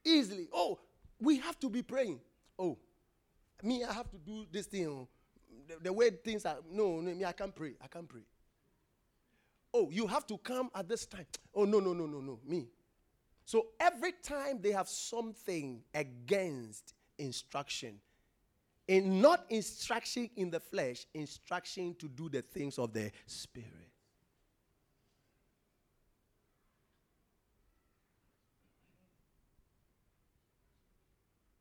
[0.03, 0.47] Easily.
[0.53, 0.80] Oh,
[1.19, 2.19] we have to be praying.
[2.57, 2.78] Oh,
[3.63, 4.88] me, I have to do this thing.
[4.88, 5.07] Oh.
[5.67, 6.57] The, the way things are.
[6.71, 7.73] No, no, me, I can't pray.
[7.82, 8.21] I can't pray.
[9.73, 11.25] Oh, you have to come at this time.
[11.53, 12.39] Oh, no, no, no, no, no.
[12.45, 12.67] Me.
[13.45, 17.99] So every time they have something against instruction.
[18.89, 23.91] And not instruction in the flesh, instruction to do the things of the spirit.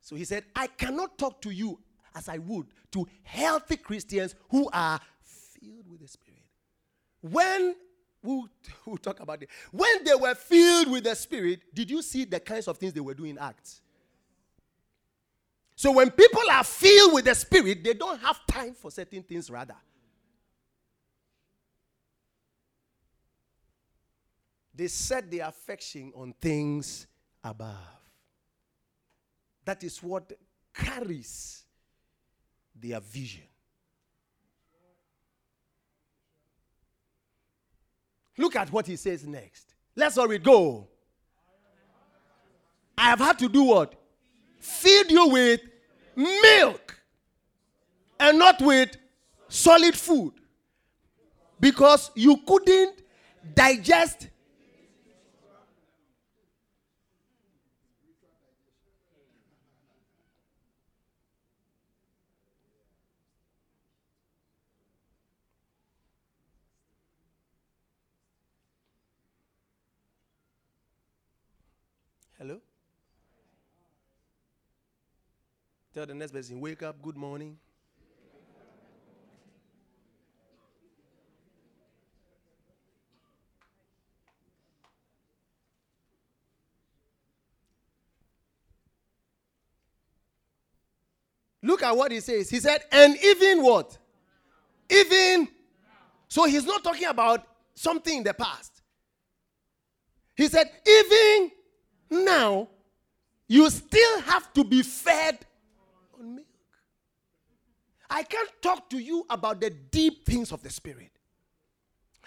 [0.07, 1.81] So he said, I cannot talk to you
[2.15, 6.45] as I would to healthy Christians who are filled with the Spirit.
[7.21, 7.75] When
[8.23, 8.49] we'll,
[8.87, 9.49] we'll talk about it.
[9.73, 13.01] When they were filled with the Spirit, did you see the kinds of things they
[13.01, 13.81] were doing in Acts?
[15.77, 19.51] So when people are filled with the Spirit, they don't have time for certain things,
[19.51, 19.77] rather.
[24.75, 27.07] They set their affection on things
[27.45, 27.77] above.
[29.67, 30.33] That is what
[30.75, 31.65] carries
[32.75, 33.45] their vision.
[38.39, 39.75] Look at what he says next.
[39.95, 40.43] Let's all read.
[40.43, 40.89] Go.
[42.97, 43.95] I have had to do what?
[44.67, 45.61] Feed you with
[46.17, 46.99] milk
[48.19, 48.97] and not with
[49.49, 50.33] solid food.
[51.61, 53.03] because you couldn't
[53.55, 54.29] digest.
[72.39, 72.61] Hello?
[75.97, 77.57] Tell the next person, wake up, good morning.
[91.63, 92.51] Look at what he says.
[92.51, 93.97] He said, and even what?
[94.91, 95.49] Even.
[96.29, 97.43] So he's not talking about
[97.75, 98.83] something in the past.
[100.35, 101.53] He said, even
[102.11, 102.69] now,
[103.49, 105.46] you still have to be fed.
[108.09, 111.13] I can't talk to you about the deep things of the Spirit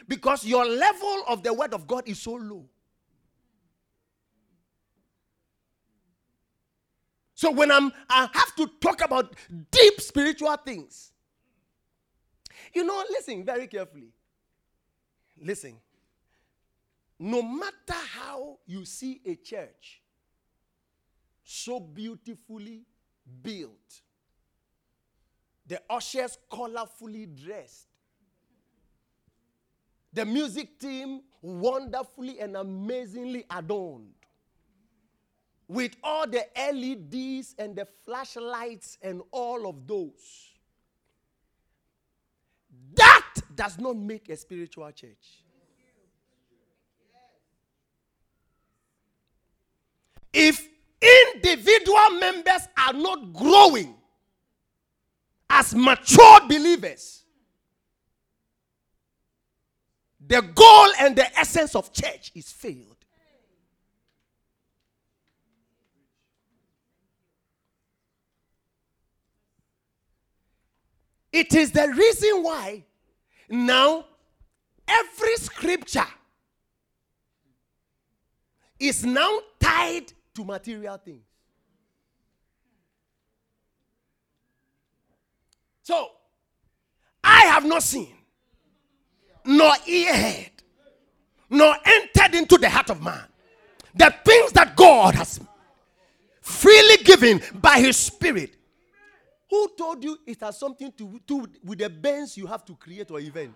[0.07, 2.65] because your level of the Word of God is so low.
[7.35, 9.35] So when I'm I have to talk about
[9.71, 11.13] deep spiritual things.
[12.73, 14.11] You know, listen very carefully.
[15.41, 15.77] Listen.
[17.17, 20.01] No matter how you see a church
[21.43, 22.83] so beautifully
[23.41, 24.01] built,
[25.69, 27.87] the ushers colorfully dressed,
[30.11, 34.15] the music team wonderfully and amazingly adorned,
[35.67, 40.53] with all the LEDs and the flashlights and all of those.
[42.95, 45.43] That does not make a spiritual church.
[50.33, 50.67] If
[51.35, 53.98] individual members are not growing
[55.49, 57.23] as mature believers,
[60.25, 62.95] the goal and the essence of church is failed.
[71.31, 72.83] It is the reason why
[73.49, 74.05] now
[74.87, 76.07] every scripture
[78.79, 81.28] is now tied to material things.
[85.89, 86.07] So,
[87.23, 88.13] I have not seen,
[89.43, 90.51] nor ear heard,
[91.49, 93.23] nor entered into the heart of man
[93.95, 95.39] the things that God has
[96.41, 98.55] freely given by His Spirit
[99.49, 103.09] who told you it has something to do with the bands you have to create
[103.09, 103.55] or event?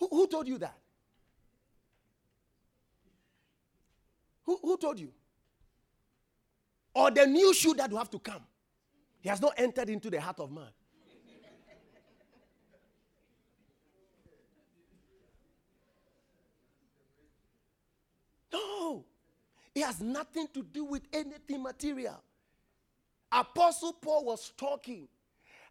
[0.00, 0.76] Who, who told you that?
[4.42, 5.12] Who, who told you?
[6.96, 8.42] Or the new shoe that will have to come.
[9.22, 10.66] He has not entered into the heart of man.
[18.52, 19.04] No.
[19.74, 22.20] It has nothing to do with anything material.
[23.30, 25.08] Apostle Paul was talking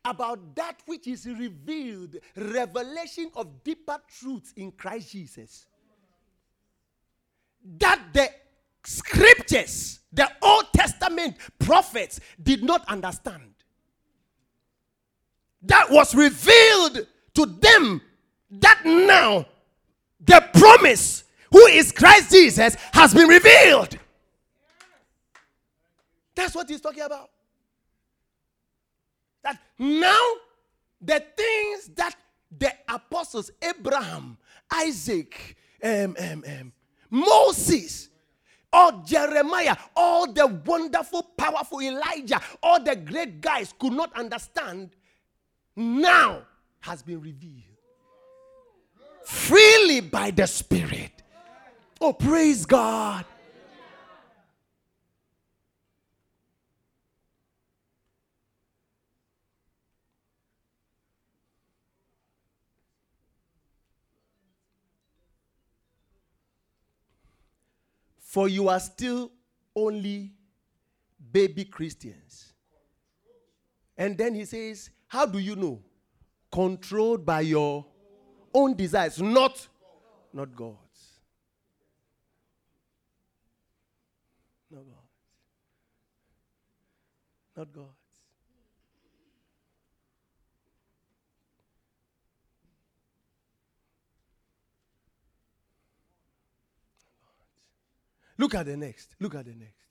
[0.03, 5.67] about that which is revealed, revelation of deeper truths in Christ Jesus.
[7.77, 8.29] That the
[8.83, 13.53] scriptures, the Old Testament prophets did not understand.
[15.63, 18.01] That was revealed to them
[18.51, 19.45] that now
[20.19, 23.97] the promise, who is Christ Jesus, has been revealed.
[26.35, 27.29] That's what he's talking about.
[29.43, 30.21] That now
[31.01, 32.15] the things that
[32.57, 34.37] the apostles, Abraham,
[34.71, 36.71] Isaac, um, um, um,
[37.09, 38.09] Moses,
[38.73, 44.91] or Jeremiah, all the wonderful, powerful Elijah, all the great guys could not understand,
[45.75, 46.43] now
[46.79, 47.63] has been revealed
[49.23, 51.11] freely by the Spirit.
[51.99, 53.25] Oh, praise God.
[68.31, 69.29] For you are still
[69.75, 70.31] only
[71.33, 72.53] baby Christians.
[73.97, 75.81] And then he says, How do you know?
[76.49, 77.85] Controlled by your
[78.53, 79.67] own desires, not,
[80.31, 80.77] not God's.
[84.71, 84.97] Not God's.
[87.57, 88.00] Not God's.
[98.41, 99.15] Look at the next.
[99.19, 99.85] Look at the next.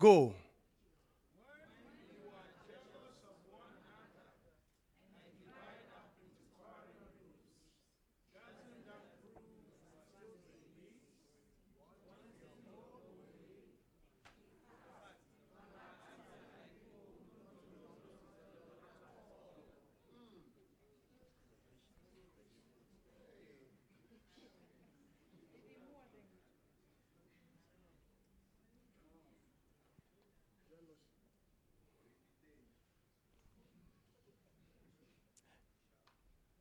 [0.00, 0.34] Go.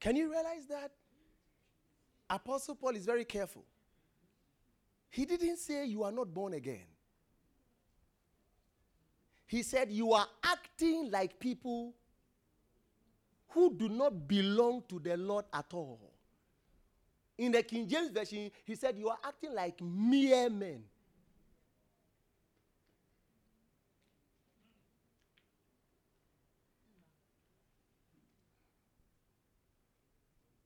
[0.03, 0.91] Can you realize that?
[2.29, 3.63] Apostle Paul is very careful.
[5.09, 6.83] He didn't say you are not born again.
[9.45, 11.93] He said you are acting like people
[13.51, 16.11] who do not belong to the Lord at all.
[17.37, 20.83] In the King James Version, he said you are acting like mere men.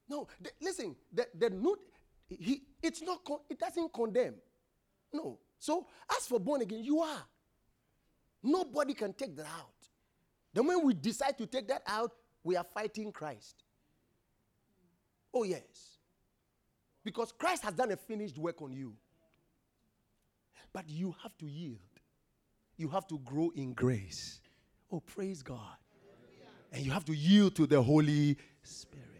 [0.09, 1.75] No, the, listen, the, the
[2.29, 4.35] he, it's not, con- it doesn't condemn.
[5.13, 5.39] No.
[5.59, 7.23] So, as for born again, you are.
[8.43, 9.73] Nobody can take that out.
[10.53, 12.11] The moment we decide to take that out,
[12.43, 13.63] we are fighting Christ.
[15.33, 15.97] Oh, yes.
[17.03, 18.93] Because Christ has done a finished work on you.
[20.73, 21.79] But you have to yield,
[22.75, 24.41] you have to grow in grace.
[24.91, 25.77] Oh, praise God.
[26.71, 29.16] And you have to yield to the Holy Spirit.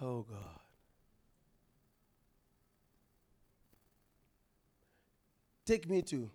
[0.00, 0.60] Oh God.
[5.66, 6.30] Take me to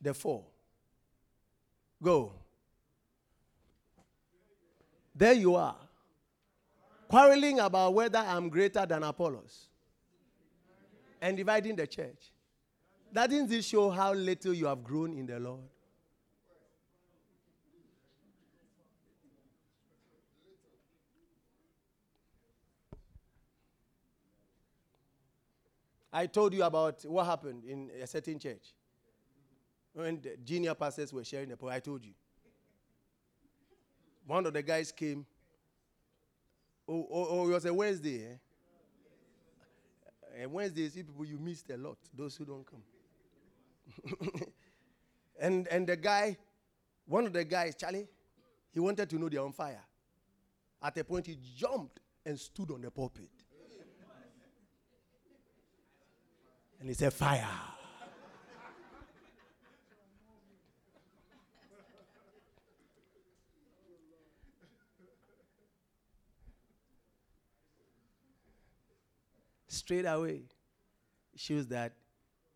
[0.00, 0.44] the four.
[2.02, 2.32] Go.
[5.14, 5.76] There you are.
[7.08, 9.66] Quarreling about whether I'm greater than Apollos
[11.20, 12.32] and dividing the church.
[13.12, 15.62] Doesn't this show how little you have grown in the Lord?
[26.16, 28.72] I told you about what happened in a certain church.
[29.92, 32.12] When the junior pastors were sharing the point, I told you.
[34.26, 35.26] One of the guys came.
[36.88, 38.24] Oh, oh, oh it was a Wednesday.
[38.24, 38.36] Eh?
[40.40, 42.82] And Wednesdays, people, you missed a lot, those who don't come.
[45.38, 46.38] and, and the guy,
[47.04, 48.08] one of the guys, Charlie,
[48.72, 49.84] he wanted to know they're on fire.
[50.82, 53.28] At a point, he jumped and stood on the pulpit.
[56.86, 57.44] And he said, Fire.
[69.66, 70.42] Straight away,
[71.34, 71.92] shows that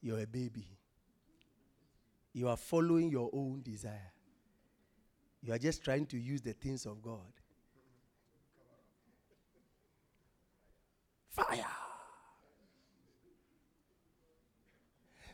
[0.01, 0.79] you're a baby.
[2.33, 4.13] You are following your own desire.
[5.43, 7.33] You are just trying to use the things of God.
[11.31, 11.80] Fire.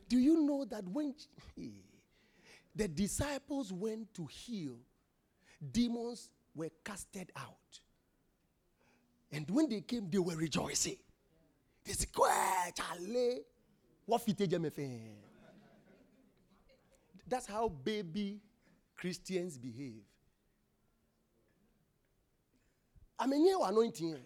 [0.08, 1.14] Do you know that when
[2.74, 4.76] the disciples went to heal,
[5.72, 7.80] demons were casted out?
[9.32, 10.96] And when they came, they were rejoicing.
[11.84, 12.08] They said,
[17.28, 18.40] That's how baby
[18.96, 20.02] Christians behave.
[23.18, 24.18] I mean, you anointing.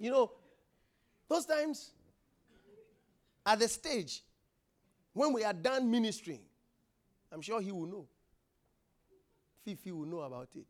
[0.00, 0.32] You know,
[1.28, 1.90] those times
[3.44, 4.22] at the stage
[5.12, 6.40] when we are done ministering,
[7.30, 8.06] I'm sure he will know.
[9.62, 10.66] Fifi will know about it.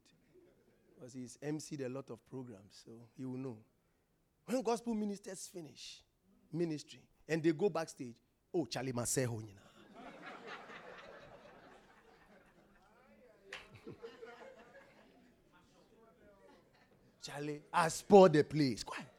[0.95, 3.57] Because he's emceed a lot of programs, so he will know.
[4.47, 6.03] When gospel ministers finish
[6.53, 8.17] ministry and they go backstage,
[8.53, 9.55] oh, Charlie Maseho, you.
[17.23, 18.83] Charlie, I spoiled the place.
[18.83, 19.10] Quiet.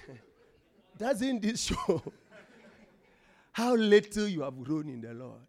[0.98, 2.02] Doesn't this show
[3.52, 5.40] how little you have grown in the Lord?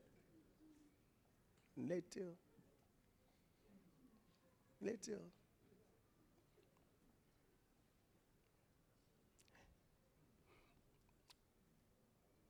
[1.77, 2.33] Little.
[4.81, 5.21] Little.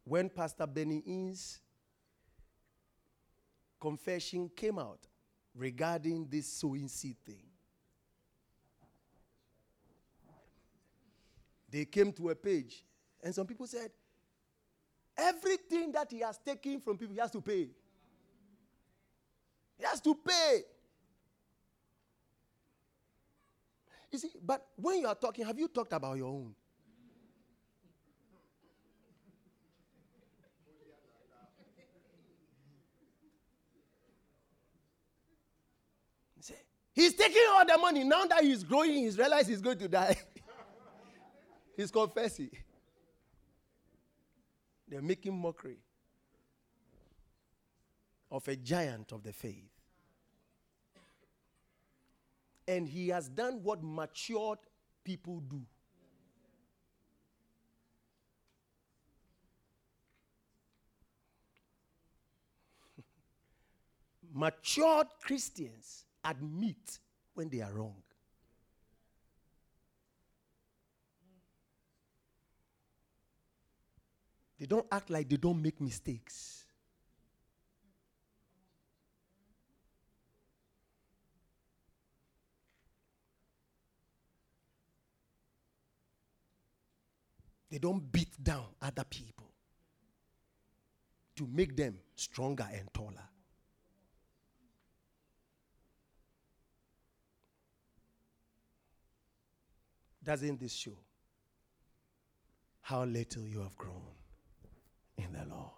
[0.06, 1.60] When Pastor Benny Hinn's
[3.80, 5.08] confession came out
[5.56, 7.53] regarding this sowing seed thing,
[11.74, 12.86] They came to a page,
[13.24, 13.90] and some people said,
[15.18, 17.68] Everything that he has taken from people, he has to pay.
[19.80, 20.62] He has to pay.
[24.12, 26.54] You see, but when you are talking, have you talked about your own?
[36.96, 38.04] He's taking all the money.
[38.04, 40.16] Now that he's growing, he's realized he's going to die.
[41.76, 42.52] he's confessing.
[44.88, 45.80] They're making mockery
[48.32, 49.70] of a giant of the faith.
[52.68, 54.60] And he has done what matured
[55.04, 55.62] people do.
[64.34, 67.00] matured Christians admit
[67.34, 68.02] when they are wrong.
[74.60, 76.66] They don't act like they don't make mistakes.
[87.70, 89.50] They don't beat down other people
[91.36, 93.28] to make them stronger and taller.
[100.24, 100.98] Doesn't this show
[102.82, 104.04] how little you have grown
[105.18, 105.70] in the Lord?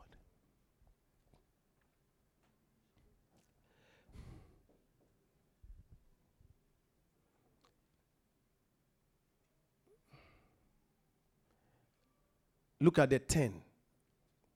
[12.81, 13.53] Look at the 10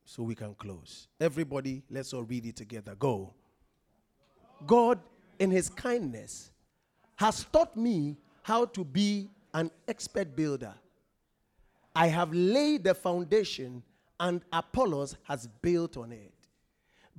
[0.05, 1.07] so we can close.
[1.19, 2.95] Everybody, let's all read it together.
[2.95, 3.33] Go.
[4.67, 4.99] God,
[5.39, 6.51] in His kindness,
[7.15, 10.73] has taught me how to be an expert builder.
[11.95, 13.83] I have laid the foundation,
[14.19, 16.33] and Apollos has built on it.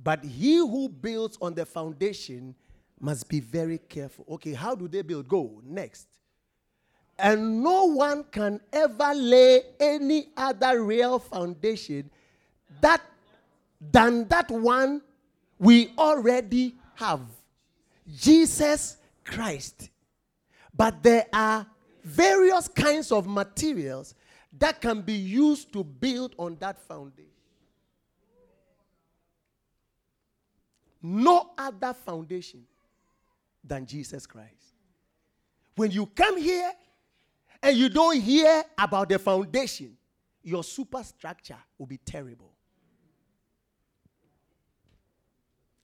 [0.03, 2.55] But he who builds on the foundation
[2.99, 4.25] must be very careful.
[4.29, 5.27] Okay, how do they build?
[5.27, 6.07] Go next.
[7.17, 12.09] And no one can ever lay any other real foundation
[12.79, 13.01] that
[13.91, 15.01] than that one
[15.59, 17.21] we already have.
[18.15, 19.89] Jesus Christ.
[20.75, 21.65] But there are
[22.03, 24.15] various kinds of materials
[24.57, 27.29] that can be used to build on that foundation.
[31.01, 32.63] No other foundation
[33.63, 34.75] than Jesus Christ.
[35.75, 36.71] When you come here
[37.63, 39.97] and you don't hear about the foundation,
[40.43, 42.51] your superstructure will be terrible.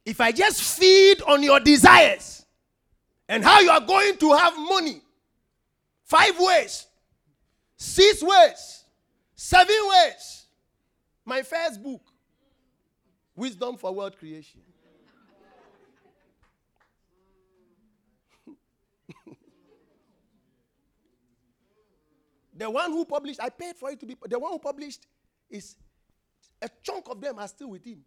[0.05, 2.45] If I just feed on your desires
[3.27, 5.01] and how you are going to have money,
[6.07, 6.87] Five ways,
[7.77, 8.83] six ways,
[9.35, 10.47] seven ways.
[11.23, 12.01] My first book,
[13.35, 14.61] Wisdom for World Creation.
[22.57, 25.05] the one who published, I paid for it to be, the one who published
[25.49, 25.75] is
[26.61, 27.99] a chunk of them are still with him.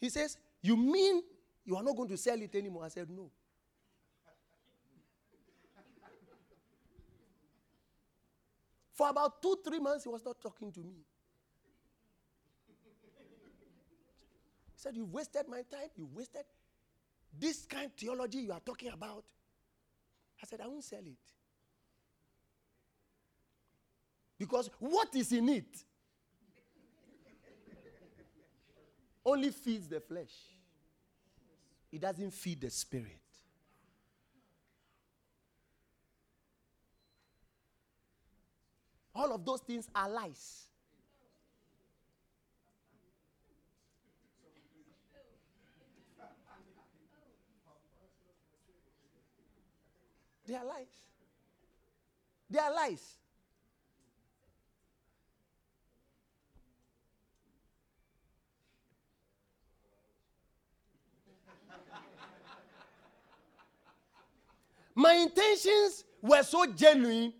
[0.00, 1.22] He says, You mean
[1.64, 2.84] you are not going to sell it anymore?
[2.84, 3.30] I said, No.
[8.96, 11.04] For about two, three months, he was not talking to me.
[14.72, 15.90] He said, You've wasted my time.
[15.94, 16.44] You've wasted
[17.38, 19.22] this kind of theology you are talking about.
[20.42, 21.18] I said, I won't sell it.
[24.38, 25.76] Because what is in it
[29.24, 30.32] only feeds the flesh,
[31.92, 33.25] it doesn't feed the spirit.
[39.16, 40.66] All of those things are lies.
[50.46, 50.86] They are lies.
[52.50, 53.16] They are lies.
[64.94, 67.32] My intentions were so genuine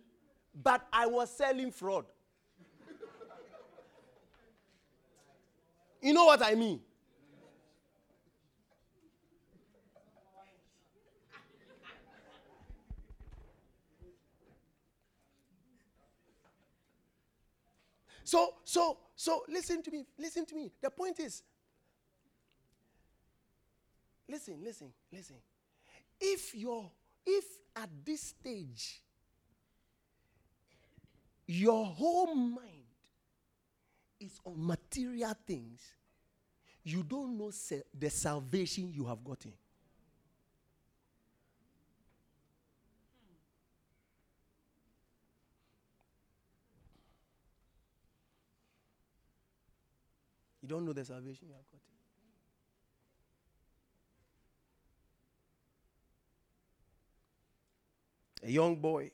[0.63, 2.07] but I was selling fraud.
[6.01, 6.81] you know what I mean?
[18.25, 20.05] So, so, so listen to me.
[20.19, 20.73] Listen to me.
[20.83, 21.45] The point is
[24.29, 25.37] listen, listen, listen.
[26.21, 26.91] If you're,
[27.25, 27.45] if
[27.77, 29.03] at this stage
[31.47, 32.63] your whole mind
[34.21, 35.81] is on material things,
[36.83, 37.51] you don't know
[37.99, 39.53] the salvation you have gotten.
[50.63, 51.87] You don't know the salvation you have gotten.
[58.47, 59.11] a young boy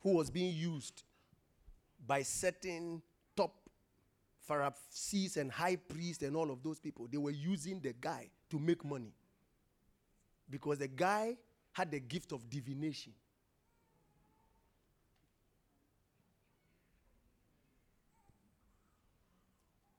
[0.00, 1.02] who was being used
[2.06, 3.02] by certain
[3.36, 3.54] top
[4.40, 7.08] Pharisees and high priests and all of those people.
[7.10, 9.14] They were using the guy to make money
[10.50, 11.36] because the guy
[11.72, 13.12] had the gift of divination.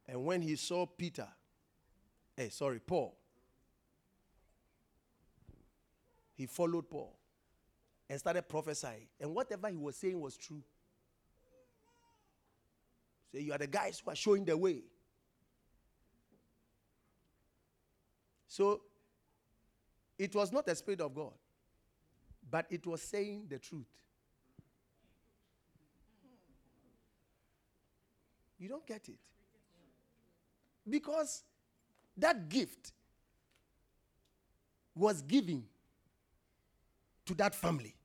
[0.08, 1.28] And when he saw Peter,
[2.38, 3.18] eh, sorry, Paul,
[6.36, 7.18] he followed Paul
[8.10, 9.08] and started prophesying.
[9.20, 10.62] And whatever he was saying was true.
[13.34, 14.84] So you are the guys who are showing the way.
[18.48, 18.82] So
[20.20, 21.34] it was not the Spirit of God,
[22.52, 23.88] but it was saying the truth.
[28.60, 29.18] You don't get it.
[30.88, 31.44] Because
[32.16, 32.92] that gift
[34.96, 35.64] was given
[37.26, 37.96] to that family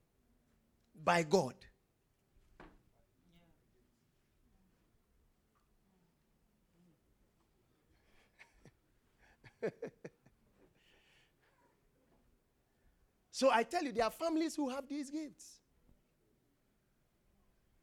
[1.05, 1.55] by God.
[13.31, 15.61] so I tell you, there are families who have these gifts.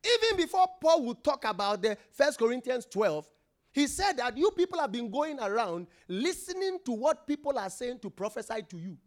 [0.04, 3.28] Even before Paul would talk about the First Corinthians 12,
[3.72, 8.00] he said that you people have been going around listening to what people are saying
[8.00, 8.98] to prophesy to you.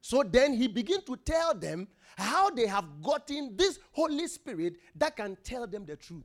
[0.00, 5.16] So then he began to tell them how they have gotten this Holy Spirit that
[5.16, 6.24] can tell them the truth.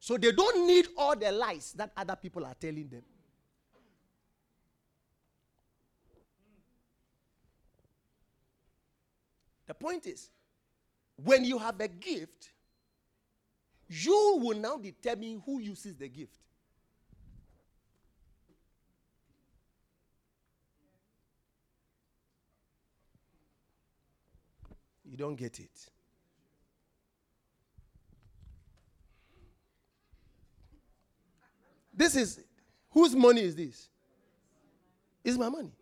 [0.00, 3.02] So they don't need all the lies that other people are telling them.
[9.68, 10.30] The point is,
[11.22, 12.50] when you have a gift,
[13.86, 16.34] you will now determine who uses the gift.
[25.04, 25.70] You don't get it.
[31.92, 32.40] This is
[32.90, 33.88] whose money is this?
[35.24, 35.72] It's my money.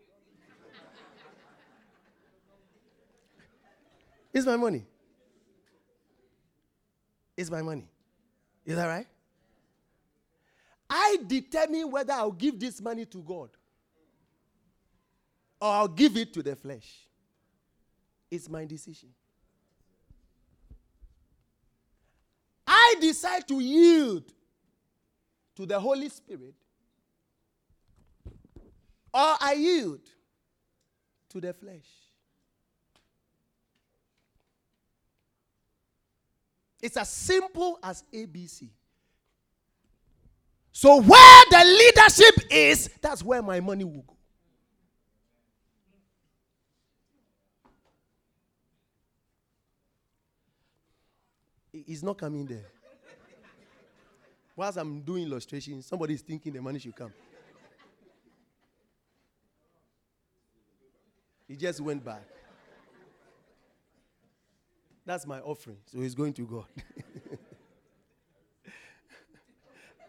[4.37, 4.85] It's my money.
[7.35, 7.87] It's my money.
[8.63, 9.07] Is that right?
[10.87, 13.49] I determine whether I'll give this money to God
[15.59, 17.07] or I'll give it to the flesh.
[18.29, 19.09] It's my decision.
[22.67, 24.31] I decide to yield
[25.55, 26.53] to the Holy Spirit
[29.11, 30.01] or I yield
[31.29, 32.06] to the flesh.
[36.87, 38.69] It's as simple as ABC.
[40.71, 44.15] So, where the leadership is, that's where my money will go.
[51.73, 52.63] He's not coming there.
[54.55, 57.11] Whilst I'm doing illustration, somebody is thinking the money should come.
[61.49, 62.36] He just went back.
[65.07, 65.77] That's my offering.
[65.85, 66.65] So he's going to God.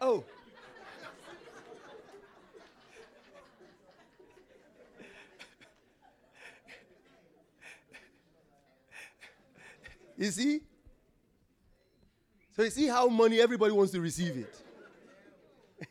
[0.01, 0.25] oh.
[10.17, 10.59] you see?
[12.53, 14.53] So you see how money everybody wants to receive it.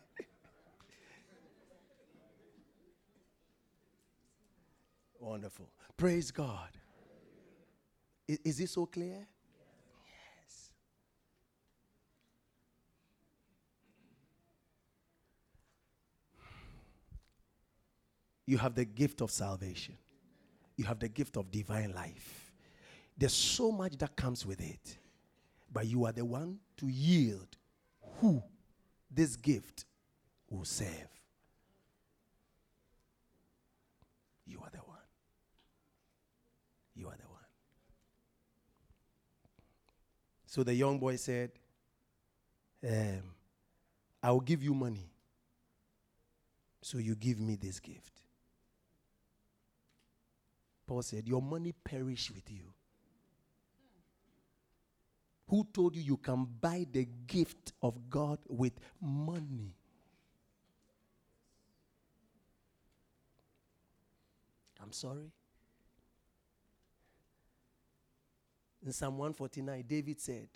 [5.19, 5.71] Wonderful.
[5.97, 6.78] Praise God.
[8.29, 9.27] Is, is this so clear?
[10.07, 10.71] Yes.
[18.47, 19.97] You have the gift of salvation.
[20.77, 22.53] You have the gift of divine life.
[23.17, 24.99] There's so much that comes with it.
[25.73, 27.57] But you are the one to yield
[28.21, 28.43] who
[29.11, 29.85] this gift
[30.49, 31.09] will serve.
[34.47, 34.99] You are the one.
[36.95, 37.39] You are the one.
[40.49, 41.51] So the young boy said,
[42.83, 43.23] um,
[44.23, 45.11] I will give you money.
[46.81, 48.23] So you give me this gift.
[50.87, 52.73] Paul said, Your money perish with you.
[55.49, 58.73] Who told you you can buy the gift of God with
[59.03, 59.75] money?
[64.83, 65.31] I'm sorry.
[68.89, 70.49] In Psalm 149, David said,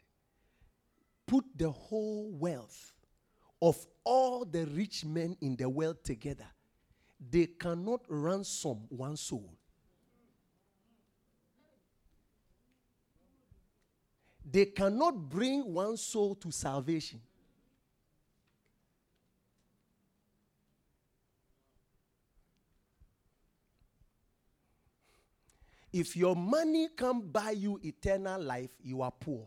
[1.26, 2.94] Put the whole wealth
[3.60, 6.46] of all the rich men in the world together.
[7.30, 9.52] They cannot ransom one soul.
[14.50, 17.20] they cannot bring one soul to salvation.
[25.92, 29.46] If your money can't buy you eternal life, you are poor.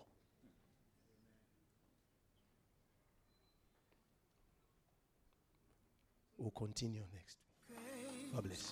[6.38, 7.38] We'll continue next.
[8.34, 8.72] God bless.